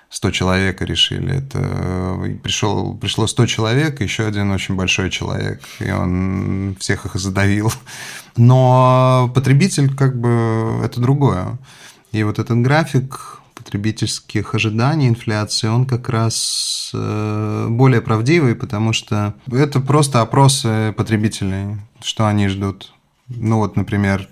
100 0.09 0.31
человек 0.31 0.81
решили. 0.81 1.37
Это 1.37 2.39
пришел, 2.43 2.95
пришло 2.95 3.27
100 3.27 3.45
человек, 3.47 4.01
еще 4.01 4.25
один 4.25 4.51
очень 4.51 4.75
большой 4.75 5.09
человек, 5.09 5.61
и 5.79 5.91
он 5.91 6.75
всех 6.79 7.05
их 7.05 7.15
задавил. 7.15 7.71
Но 8.37 9.31
потребитель 9.33 9.93
как 9.95 10.19
бы 10.19 10.81
это 10.83 11.01
другое. 11.01 11.57
И 12.11 12.23
вот 12.23 12.39
этот 12.39 12.57
график 12.61 13.39
потребительских 13.53 14.55
ожиданий 14.55 15.09
инфляции, 15.09 15.67
он 15.67 15.85
как 15.85 16.09
раз 16.09 16.91
э, 16.93 17.67
более 17.69 18.01
правдивый, 18.01 18.55
потому 18.55 18.93
что 18.93 19.33
это 19.51 19.81
просто 19.81 20.21
опросы 20.21 20.93
потребителей, 20.95 21.77
что 22.01 22.27
они 22.27 22.47
ждут. 22.47 22.93
Ну 23.27 23.57
вот, 23.57 23.75
например, 23.75 24.29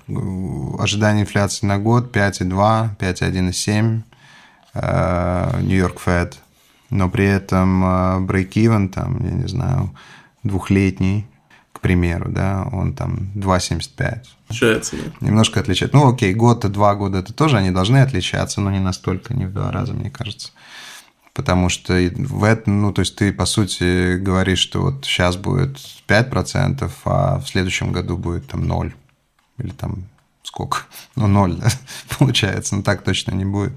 ожидание 0.79 1.23
инфляции 1.23 1.65
на 1.65 1.79
год 1.79 2.15
5,2, 2.15 2.97
5,1,7, 2.97 4.03
Нью-Йорк 4.75 5.99
Фед, 6.01 6.37
но 6.89 7.09
при 7.09 7.25
этом 7.25 7.83
break-even, 8.25 8.89
там, 8.89 9.23
я 9.25 9.31
не 9.31 9.47
знаю, 9.47 9.95
двухлетний, 10.43 11.27
к 11.71 11.79
примеру, 11.81 12.29
да, 12.29 12.67
он 12.71 12.93
там 12.93 13.31
2,75. 13.35 14.23
Отличается, 14.47 14.95
да? 14.95 15.27
Немножко 15.27 15.59
отличается. 15.59 15.97
Ну, 15.97 16.13
окей, 16.13 16.33
год 16.33 16.63
и 16.65 16.69
два 16.69 16.95
года 16.95 17.19
это 17.19 17.33
тоже 17.33 17.57
они 17.57 17.71
должны 17.71 17.97
отличаться, 17.97 18.61
но 18.61 18.71
не 18.71 18.79
настолько, 18.79 19.33
не 19.33 19.45
в 19.45 19.53
два 19.53 19.71
раза, 19.71 19.93
мне 19.93 20.09
кажется. 20.09 20.51
Потому 21.33 21.67
что 21.67 21.93
в 21.93 22.43
этом, 22.45 22.81
ну, 22.81 22.93
то 22.93 23.01
есть 23.01 23.17
ты, 23.17 23.33
по 23.33 23.45
сути, 23.45 24.15
говоришь, 24.15 24.59
что 24.59 24.83
вот 24.83 25.03
сейчас 25.03 25.35
будет 25.35 25.77
5%, 26.07 26.89
а 27.03 27.39
в 27.39 27.47
следующем 27.47 27.91
году 27.91 28.15
будет 28.15 28.47
там 28.47 28.65
0. 28.65 28.95
Или 29.57 29.71
там 29.71 30.05
сколько? 30.43 30.83
Ну, 31.17 31.27
0, 31.27 31.55
да, 31.57 31.67
получается. 32.17 32.77
Но 32.77 32.83
так 32.83 33.03
точно 33.03 33.31
не 33.31 33.43
будет. 33.43 33.73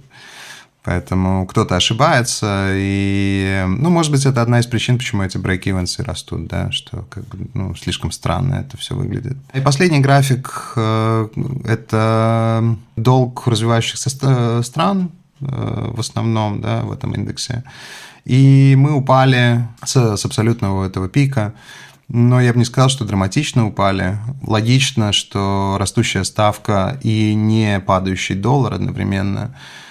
Поэтому 0.85 1.47
кто-то 1.47 1.77
ошибается, 1.77 2.71
и, 2.73 3.64
ну, 3.67 3.91
может 3.91 4.12
быть, 4.12 4.25
это 4.25 4.41
одна 4.41 4.61
из 4.61 4.67
причин, 4.67 4.97
почему 4.97 5.23
эти 5.23 5.37
break-evens 5.37 6.03
растут, 6.03 6.47
да, 6.47 6.71
что 6.71 7.05
как 7.11 7.27
бы, 7.27 7.49
ну, 7.53 7.75
слишком 7.75 8.12
странно 8.12 8.55
это 8.55 8.77
все 8.77 8.95
выглядит. 8.95 9.37
И 9.53 9.61
последний 9.61 9.99
график 9.99 10.73
э,– 10.77 11.29
это 11.64 12.77
долг 12.97 13.47
развивающихся 13.47 14.09
стран 14.62 15.11
э, 15.41 15.91
в 15.95 16.01
основном, 16.01 16.61
да, 16.61 16.83
в 16.83 16.93
этом 16.93 17.12
индексе. 17.14 17.64
И 18.25 18.75
мы 18.79 18.95
упали 18.95 19.67
с, 19.85 20.17
с 20.17 20.25
абсолютного 20.25 20.87
этого 20.87 21.09
пика, 21.09 21.55
но 22.07 22.41
я 22.41 22.53
бы 22.53 22.61
не 22.61 22.64
сказал, 22.64 22.88
что 22.88 23.05
драматично 23.05 23.67
упали. 23.67 24.17
Логично, 24.47 25.12
что 25.12 25.77
растущая 25.79 26.25
ставка 26.25 26.99
и 27.03 27.35
не 27.35 27.81
падающий 27.81 28.37
доллар 28.37 28.75
одновременно– 28.75 29.57
Э, 29.64 29.88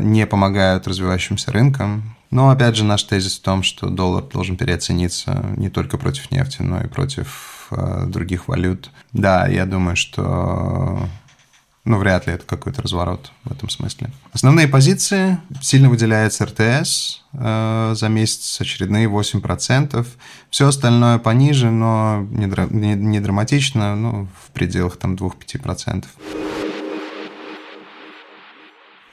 не 0.00 0.26
помогают 0.26 0.86
развивающимся 0.86 1.52
рынкам. 1.52 2.16
Но 2.30 2.50
опять 2.50 2.76
же 2.76 2.84
наш 2.84 3.02
тезис 3.04 3.38
в 3.38 3.42
том, 3.42 3.62
что 3.62 3.88
доллар 3.88 4.24
должен 4.24 4.56
переоцениться 4.56 5.52
не 5.56 5.70
только 5.70 5.96
против 5.96 6.30
нефти, 6.30 6.62
но 6.62 6.80
и 6.80 6.88
против 6.88 7.68
э, 7.70 8.04
других 8.06 8.48
валют. 8.48 8.90
Да, 9.12 9.46
я 9.46 9.64
думаю, 9.64 9.96
что 9.96 11.08
ну, 11.86 11.98
вряд 11.98 12.26
ли 12.26 12.32
это 12.32 12.44
какой-то 12.44 12.82
разворот 12.82 13.30
в 13.44 13.52
этом 13.52 13.70
смысле. 13.70 14.10
Основные 14.32 14.66
позиции. 14.66 15.38
Сильно 15.60 15.88
выделяется 15.88 16.44
РТС 16.44 17.22
э, 17.32 17.94
за 17.96 18.08
месяц, 18.08 18.60
очередные 18.60 19.06
8%. 19.06 20.04
Все 20.50 20.66
остальное 20.66 21.18
пониже, 21.18 21.70
но 21.70 22.26
не, 22.30 22.46
не, 22.74 22.94
не 22.94 23.20
драматично, 23.20 23.94
ну, 23.94 24.26
в 24.44 24.50
пределах 24.50 24.96
там 24.96 25.14
2-5%. 25.14 26.04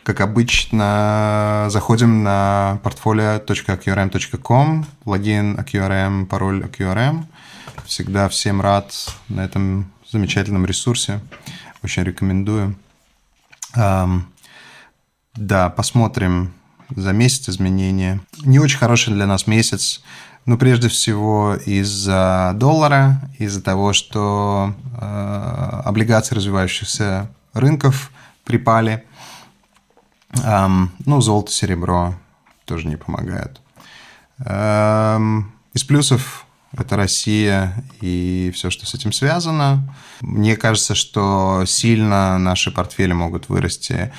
Как 0.03 0.19
обычно, 0.19 1.67
заходим 1.69 2.23
на 2.23 2.81
portfolio.aqrm.com, 2.83 4.85
логин 5.05 5.55
AQRM, 5.55 6.25
пароль 6.25 6.65
AQRM. 6.65 7.23
Всегда 7.85 8.27
всем 8.27 8.59
рад 8.59 8.93
на 9.29 9.45
этом 9.45 9.89
замечательном 10.11 10.65
ресурсе. 10.65 11.21
Очень 11.83 12.03
рекомендую. 12.03 12.75
Да, 13.73 15.69
посмотрим 15.69 16.53
за 16.93 17.13
месяц 17.13 17.47
изменения. 17.47 18.19
Не 18.43 18.59
очень 18.59 18.79
хороший 18.79 19.13
для 19.13 19.25
нас 19.25 19.47
месяц. 19.47 20.03
но 20.45 20.57
прежде 20.57 20.89
всего 20.89 21.55
из-за 21.65 22.51
доллара, 22.55 23.21
из-за 23.39 23.63
того, 23.63 23.93
что 23.93 24.75
э, 24.99 25.81
облигации 25.85 26.35
развивающихся 26.35 27.29
рынков 27.53 28.11
припали– 28.43 29.05
Эм, 29.12 29.12
ну, 30.34 31.22
золото, 31.22 31.52
серебро 31.52 32.15
тоже 32.65 32.88
не 32.88 32.96
помогают. 32.96 33.62
Из 35.74 35.84
плюсов 35.84 36.46
это 36.76 36.96
Россия 36.96 37.84
и 38.02 38.52
все, 38.54 38.69
что 38.69 38.86
с 38.86 38.96
этим 38.96 39.12
связано. 39.12 39.96
Мне 40.22 40.58
кажется, 40.58 40.96
что 40.96 41.65
сильно 41.65 42.39
наши 42.39 42.72
портфели 42.72 43.13
могут 43.13 43.50
вырасти 43.50 44.12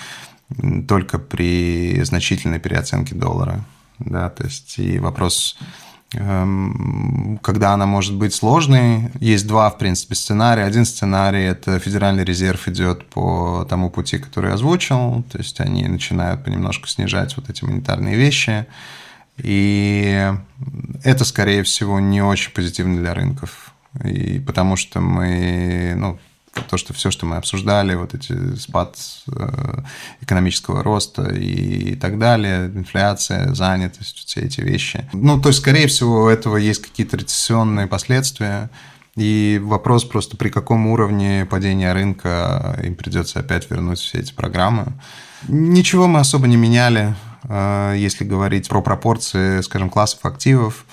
только 0.86 1.18
при 1.18 2.00
значительной 2.04 2.60
переоценке 2.60 3.14
доллара. 3.14 3.64
Да, 3.98 4.30
то 4.30 4.44
есть 4.44 4.78
и 4.78 4.98
вопрос 4.98 5.56
когда 6.14 7.72
она 7.72 7.86
может 7.86 8.14
быть 8.14 8.34
сложной. 8.34 9.10
Есть 9.20 9.46
два, 9.46 9.70
в 9.70 9.78
принципе, 9.78 10.14
сценария. 10.14 10.64
Один 10.64 10.84
сценарий– 10.84 11.42
это 11.44 11.78
Федеральный 11.78 12.24
резерв 12.24 12.68
идет 12.68 13.08
по 13.10 13.66
тому 13.68 13.90
пути, 13.90 14.18
который 14.18 14.48
я 14.48 14.54
озвучил, 14.54 15.24
то 15.30 15.38
есть 15.38 15.60
они 15.60 15.86
начинают 15.86 16.44
понемножку 16.44 16.88
снижать 16.88 17.36
вот 17.36 17.50
эти 17.50 17.64
монетарные 17.64 18.16
вещи, 18.16 18.66
и 19.38 20.32
это, 21.02 21.24
скорее 21.24 21.62
всего, 21.62 22.00
не 22.00 22.22
очень 22.22 22.52
позитивно 22.52 23.00
для 23.00 23.14
рынков, 23.14 23.72
и 24.04 24.38
потому 24.38 24.76
что 24.76 25.00
мы, 25.00 25.94
ну, 25.96 26.18
то, 26.68 26.76
что 26.76 26.92
все, 26.92 27.10
что 27.10 27.26
мы 27.26 27.36
обсуждали, 27.36 27.94
вот 27.94 28.14
эти 28.14 28.56
спад 28.56 28.96
э, 29.28 29.78
экономического 30.20 30.82
роста 30.82 31.24
и 31.32 31.94
так 31.96 32.18
далее, 32.18 32.66
инфляция, 32.66 33.54
занятость, 33.54 34.24
все 34.26 34.40
эти 34.40 34.60
вещи. 34.60 35.08
Ну, 35.12 35.40
то 35.40 35.48
есть, 35.48 35.60
скорее 35.60 35.86
всего, 35.86 36.24
у 36.24 36.28
этого 36.28 36.56
есть 36.56 36.82
какие-то 36.82 37.16
рецессионные 37.16 37.86
последствия, 37.86 38.70
и 39.16 39.60
вопрос 39.62 40.04
просто, 40.04 40.36
при 40.36 40.48
каком 40.48 40.86
уровне 40.88 41.46
падения 41.48 41.92
рынка 41.92 42.78
им 42.82 42.96
придется 42.96 43.40
опять 43.40 43.70
вернуть 43.70 44.00
все 44.00 44.18
эти 44.18 44.32
программы. 44.32 44.92
Ничего 45.46 46.08
мы 46.08 46.20
особо 46.20 46.48
не 46.48 46.56
меняли, 46.56 47.14
э, 47.44 47.94
если 47.96 48.24
говорить 48.24 48.68
про 48.68 48.82
пропорции, 48.82 49.60
скажем, 49.60 49.90
классов 49.90 50.20
активов. 50.24 50.84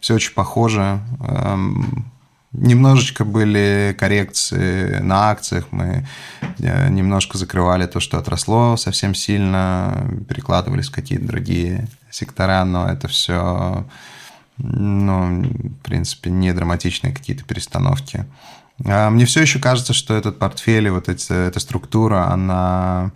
Все 0.00 0.14
очень 0.14 0.32
похоже 0.32 1.00
эм, 1.20 2.10
Немножечко 2.52 3.26
были 3.26 3.94
коррекции 3.98 5.00
на 5.00 5.30
акциях, 5.30 5.66
мы 5.70 6.06
э, 6.58 6.88
немножко 6.88 7.36
закрывали 7.36 7.86
то, 7.86 8.00
что 8.00 8.16
отросло 8.16 8.78
совсем 8.78 9.14
сильно, 9.14 10.08
перекладывались 10.28 10.88
в 10.88 10.92
какие-то 10.92 11.26
другие 11.26 11.88
сектора, 12.10 12.64
но 12.64 12.88
это 12.88 13.06
все, 13.06 13.86
ну, 14.56 15.42
в 15.42 15.82
принципе, 15.82 16.30
не 16.30 16.54
драматичные 16.54 17.12
какие-то 17.12 17.44
перестановки. 17.44 18.24
А 18.86 19.10
мне 19.10 19.26
все 19.26 19.42
еще 19.42 19.58
кажется, 19.58 19.92
что 19.92 20.14
этот 20.14 20.38
портфель 20.38 20.86
и 20.86 20.90
вот 20.90 21.10
эти, 21.10 21.32
эта 21.32 21.60
структура, 21.60 22.30
она 22.32 23.12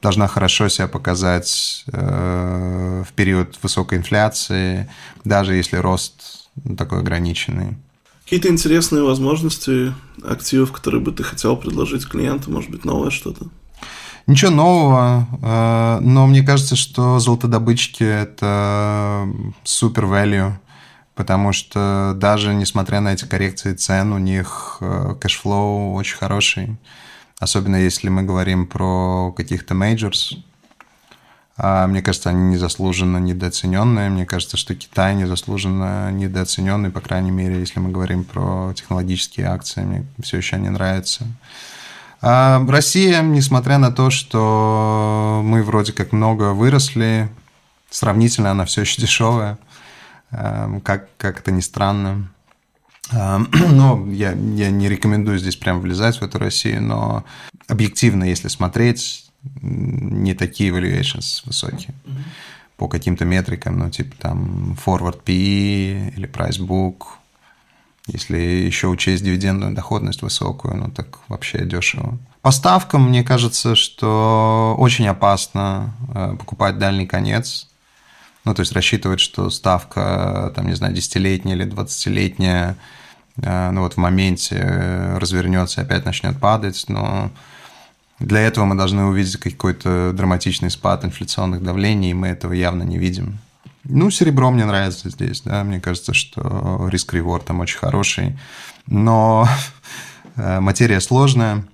должна 0.00 0.26
хорошо 0.26 0.70
себя 0.70 0.88
показать 0.88 1.84
э, 1.92 3.04
в 3.06 3.12
период 3.12 3.58
высокой 3.62 3.98
инфляции, 3.98 4.88
даже 5.24 5.54
если 5.54 5.76
рост 5.76 6.48
такой 6.78 7.00
ограниченный. 7.00 7.76
Какие-то 8.30 8.48
интересные 8.50 9.02
возможности 9.02 9.92
активов, 10.22 10.70
которые 10.70 11.02
бы 11.02 11.10
ты 11.10 11.24
хотел 11.24 11.56
предложить 11.56 12.06
клиенту, 12.06 12.52
может 12.52 12.70
быть, 12.70 12.84
новое 12.84 13.10
что-то? 13.10 13.46
Ничего 14.28 14.52
нового, 14.52 15.26
э, 15.42 15.98
но 16.00 16.28
мне 16.28 16.44
кажется, 16.44 16.76
что 16.76 17.18
золотодобычки– 17.18 18.04
это 18.04 19.28
супер 19.64 20.04
value, 20.04 20.52
потому 21.16 21.52
что 21.52 22.12
даже 22.14 22.54
несмотря 22.54 23.00
на 23.00 23.14
эти 23.14 23.24
коррекции 23.24 23.74
цен, 23.74 24.12
у 24.12 24.18
них 24.18 24.76
э, 24.80 25.16
cash 25.20 25.57
flow 25.57 25.94
очень 25.94 26.16
хороший, 26.16 26.76
особенно 27.40 27.82
если 27.82 28.10
мы 28.10 28.22
говорим 28.22 28.68
про 28.68 29.32
каких-то 29.32 29.74
majors. 29.74 30.36
А, 31.62 31.86
мне 31.86 32.00
кажется, 32.00 32.30
они 32.30 32.54
незаслуженно 32.54 33.18
недооцененные. 33.18 34.08
Мне 34.08 34.24
кажется, 34.24 34.56
что 34.56 34.74
Китай 34.74 35.14
незаслуженно 35.14 36.10
недооцененный, 36.10 36.90
по 36.90 37.02
крайней 37.02 37.30
мере, 37.30 37.60
если 37.60 37.80
мы 37.80 37.90
говорим 37.90 38.24
про 38.24 38.72
технологические 38.74 39.48
акции. 39.48 39.82
Мне 39.82 40.06
все 40.22 40.38
еще 40.38 40.56
они 40.56 40.70
нравятся. 40.70 41.26
А 42.22 42.64
Россия, 42.66 43.20
несмотря 43.20 43.76
на 43.76 43.92
то, 43.92 44.08
что 44.08 45.42
мы 45.44 45.62
вроде 45.62 45.92
как 45.92 46.12
много 46.12 46.54
выросли, 46.54 47.28
сравнительно 47.90 48.52
она 48.52 48.64
все 48.64 48.80
еще 48.80 49.02
дешевая, 49.02 49.58
эм, 50.30 50.80
как, 50.80 51.14
как 51.18 51.40
это 51.40 51.50
ни 51.52 51.60
странно. 51.60 52.30
Но 53.12 54.06
я, 54.10 54.32
я 54.32 54.70
не 54.70 54.88
рекомендую 54.88 55.38
здесь 55.38 55.56
прям 55.56 55.80
влезать 55.80 56.20
в 56.20 56.22
эту 56.22 56.38
Россию, 56.38 56.82
но 56.84 57.24
объективно, 57.66 58.24
если 58.24 58.48
смотреть, 58.48 59.29
не 59.62 60.34
такие 60.34 60.70
valuations 60.70 61.42
высокие 61.44 61.94
по 62.80 62.88
каким-то 62.88 63.26
метрикам, 63.26 63.78
ну, 63.78 63.90
типа 63.90 64.16
там 64.18 64.74
forward 64.86 65.22
PE 65.22 66.14
или 66.16 66.26
price 66.26 66.58
book, 66.58 67.02
если 68.06 68.38
еще 68.38 68.86
учесть 68.86 69.22
дивидендную 69.22 69.74
доходность 69.74 70.22
высокую, 70.22 70.76
ну 70.76 70.90
так 70.90 71.18
вообще 71.28 71.66
дешево. 71.66 72.18
По 72.40 72.50
ставкам, 72.50 73.10
мне 73.10 73.22
кажется, 73.22 73.74
что 73.74 74.74
очень 74.78 75.06
опасно 75.06 75.94
э, 76.14 76.36
покупать 76.38 76.78
дальний 76.78 77.06
конец. 77.06 77.68
Ну, 78.46 78.54
то 78.54 78.60
есть 78.60 78.72
рассчитывать, 78.72 79.20
что 79.20 79.50
ставка, 79.50 80.50
там, 80.56 80.66
не 80.66 80.74
знаю, 80.74 80.94
десятилетняя 80.94 81.54
или 81.54 81.64
двадцатилетняя, 81.64 82.78
э, 83.42 83.70
ну 83.72 83.82
вот 83.82 83.92
в 83.92 83.96
моменте 83.98 84.58
развернется 85.16 85.82
и 85.82 85.84
опять 85.84 86.06
начнет 86.06 86.40
падать, 86.40 86.82
но 86.88 87.30
для 88.20 88.40
этого 88.40 88.66
мы 88.66 88.74
должны 88.74 89.04
увидеть 89.04 89.38
какой-то 89.38 90.12
драматичный 90.12 90.70
спад 90.70 91.04
инфляционных 91.04 91.62
давлений, 91.62 92.10
и 92.10 92.14
мы 92.14 92.28
этого 92.28 92.52
явно 92.52 92.82
не 92.82 92.98
видим. 92.98 93.38
Ну, 93.84 94.10
серебро 94.10 94.50
мне 94.50 94.66
нравится 94.66 95.08
здесь, 95.08 95.40
да, 95.40 95.64
мне 95.64 95.80
кажется, 95.80 96.12
что 96.12 96.86
риск-реворд 96.90 97.46
там 97.46 97.60
очень 97.60 97.78
хороший, 97.78 98.38
но 98.86 99.48
э, 100.36 100.60
материя 100.60 101.00
сложная, 101.00 101.64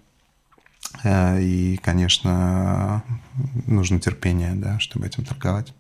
э, 1.03 1.43
и, 1.43 1.81
конечно, 1.83 3.03
нужно 3.67 3.99
терпение, 3.99 4.53
да, 4.55 4.79
чтобы 4.79 5.07
этим 5.07 5.25
торговать. 5.25 5.75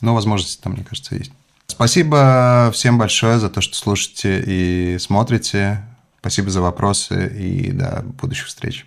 Но 0.00 0.14
возможности 0.14 0.62
там, 0.62 0.72
мне 0.72 0.84
кажется, 0.84 1.14
есть. 1.14 1.32
Спасибо 1.66 2.70
всем 2.72 2.96
большое 2.96 3.38
за 3.38 3.50
то, 3.50 3.60
что 3.60 3.76
слушаете 3.76 4.42
и 4.46 4.98
смотрите. 4.98 5.84
Спасибо 6.20 6.50
за 6.50 6.62
вопросы 6.62 7.28
и 7.36 7.70
до 7.70 8.02
будущих 8.02 8.46
встреч. 8.46 8.86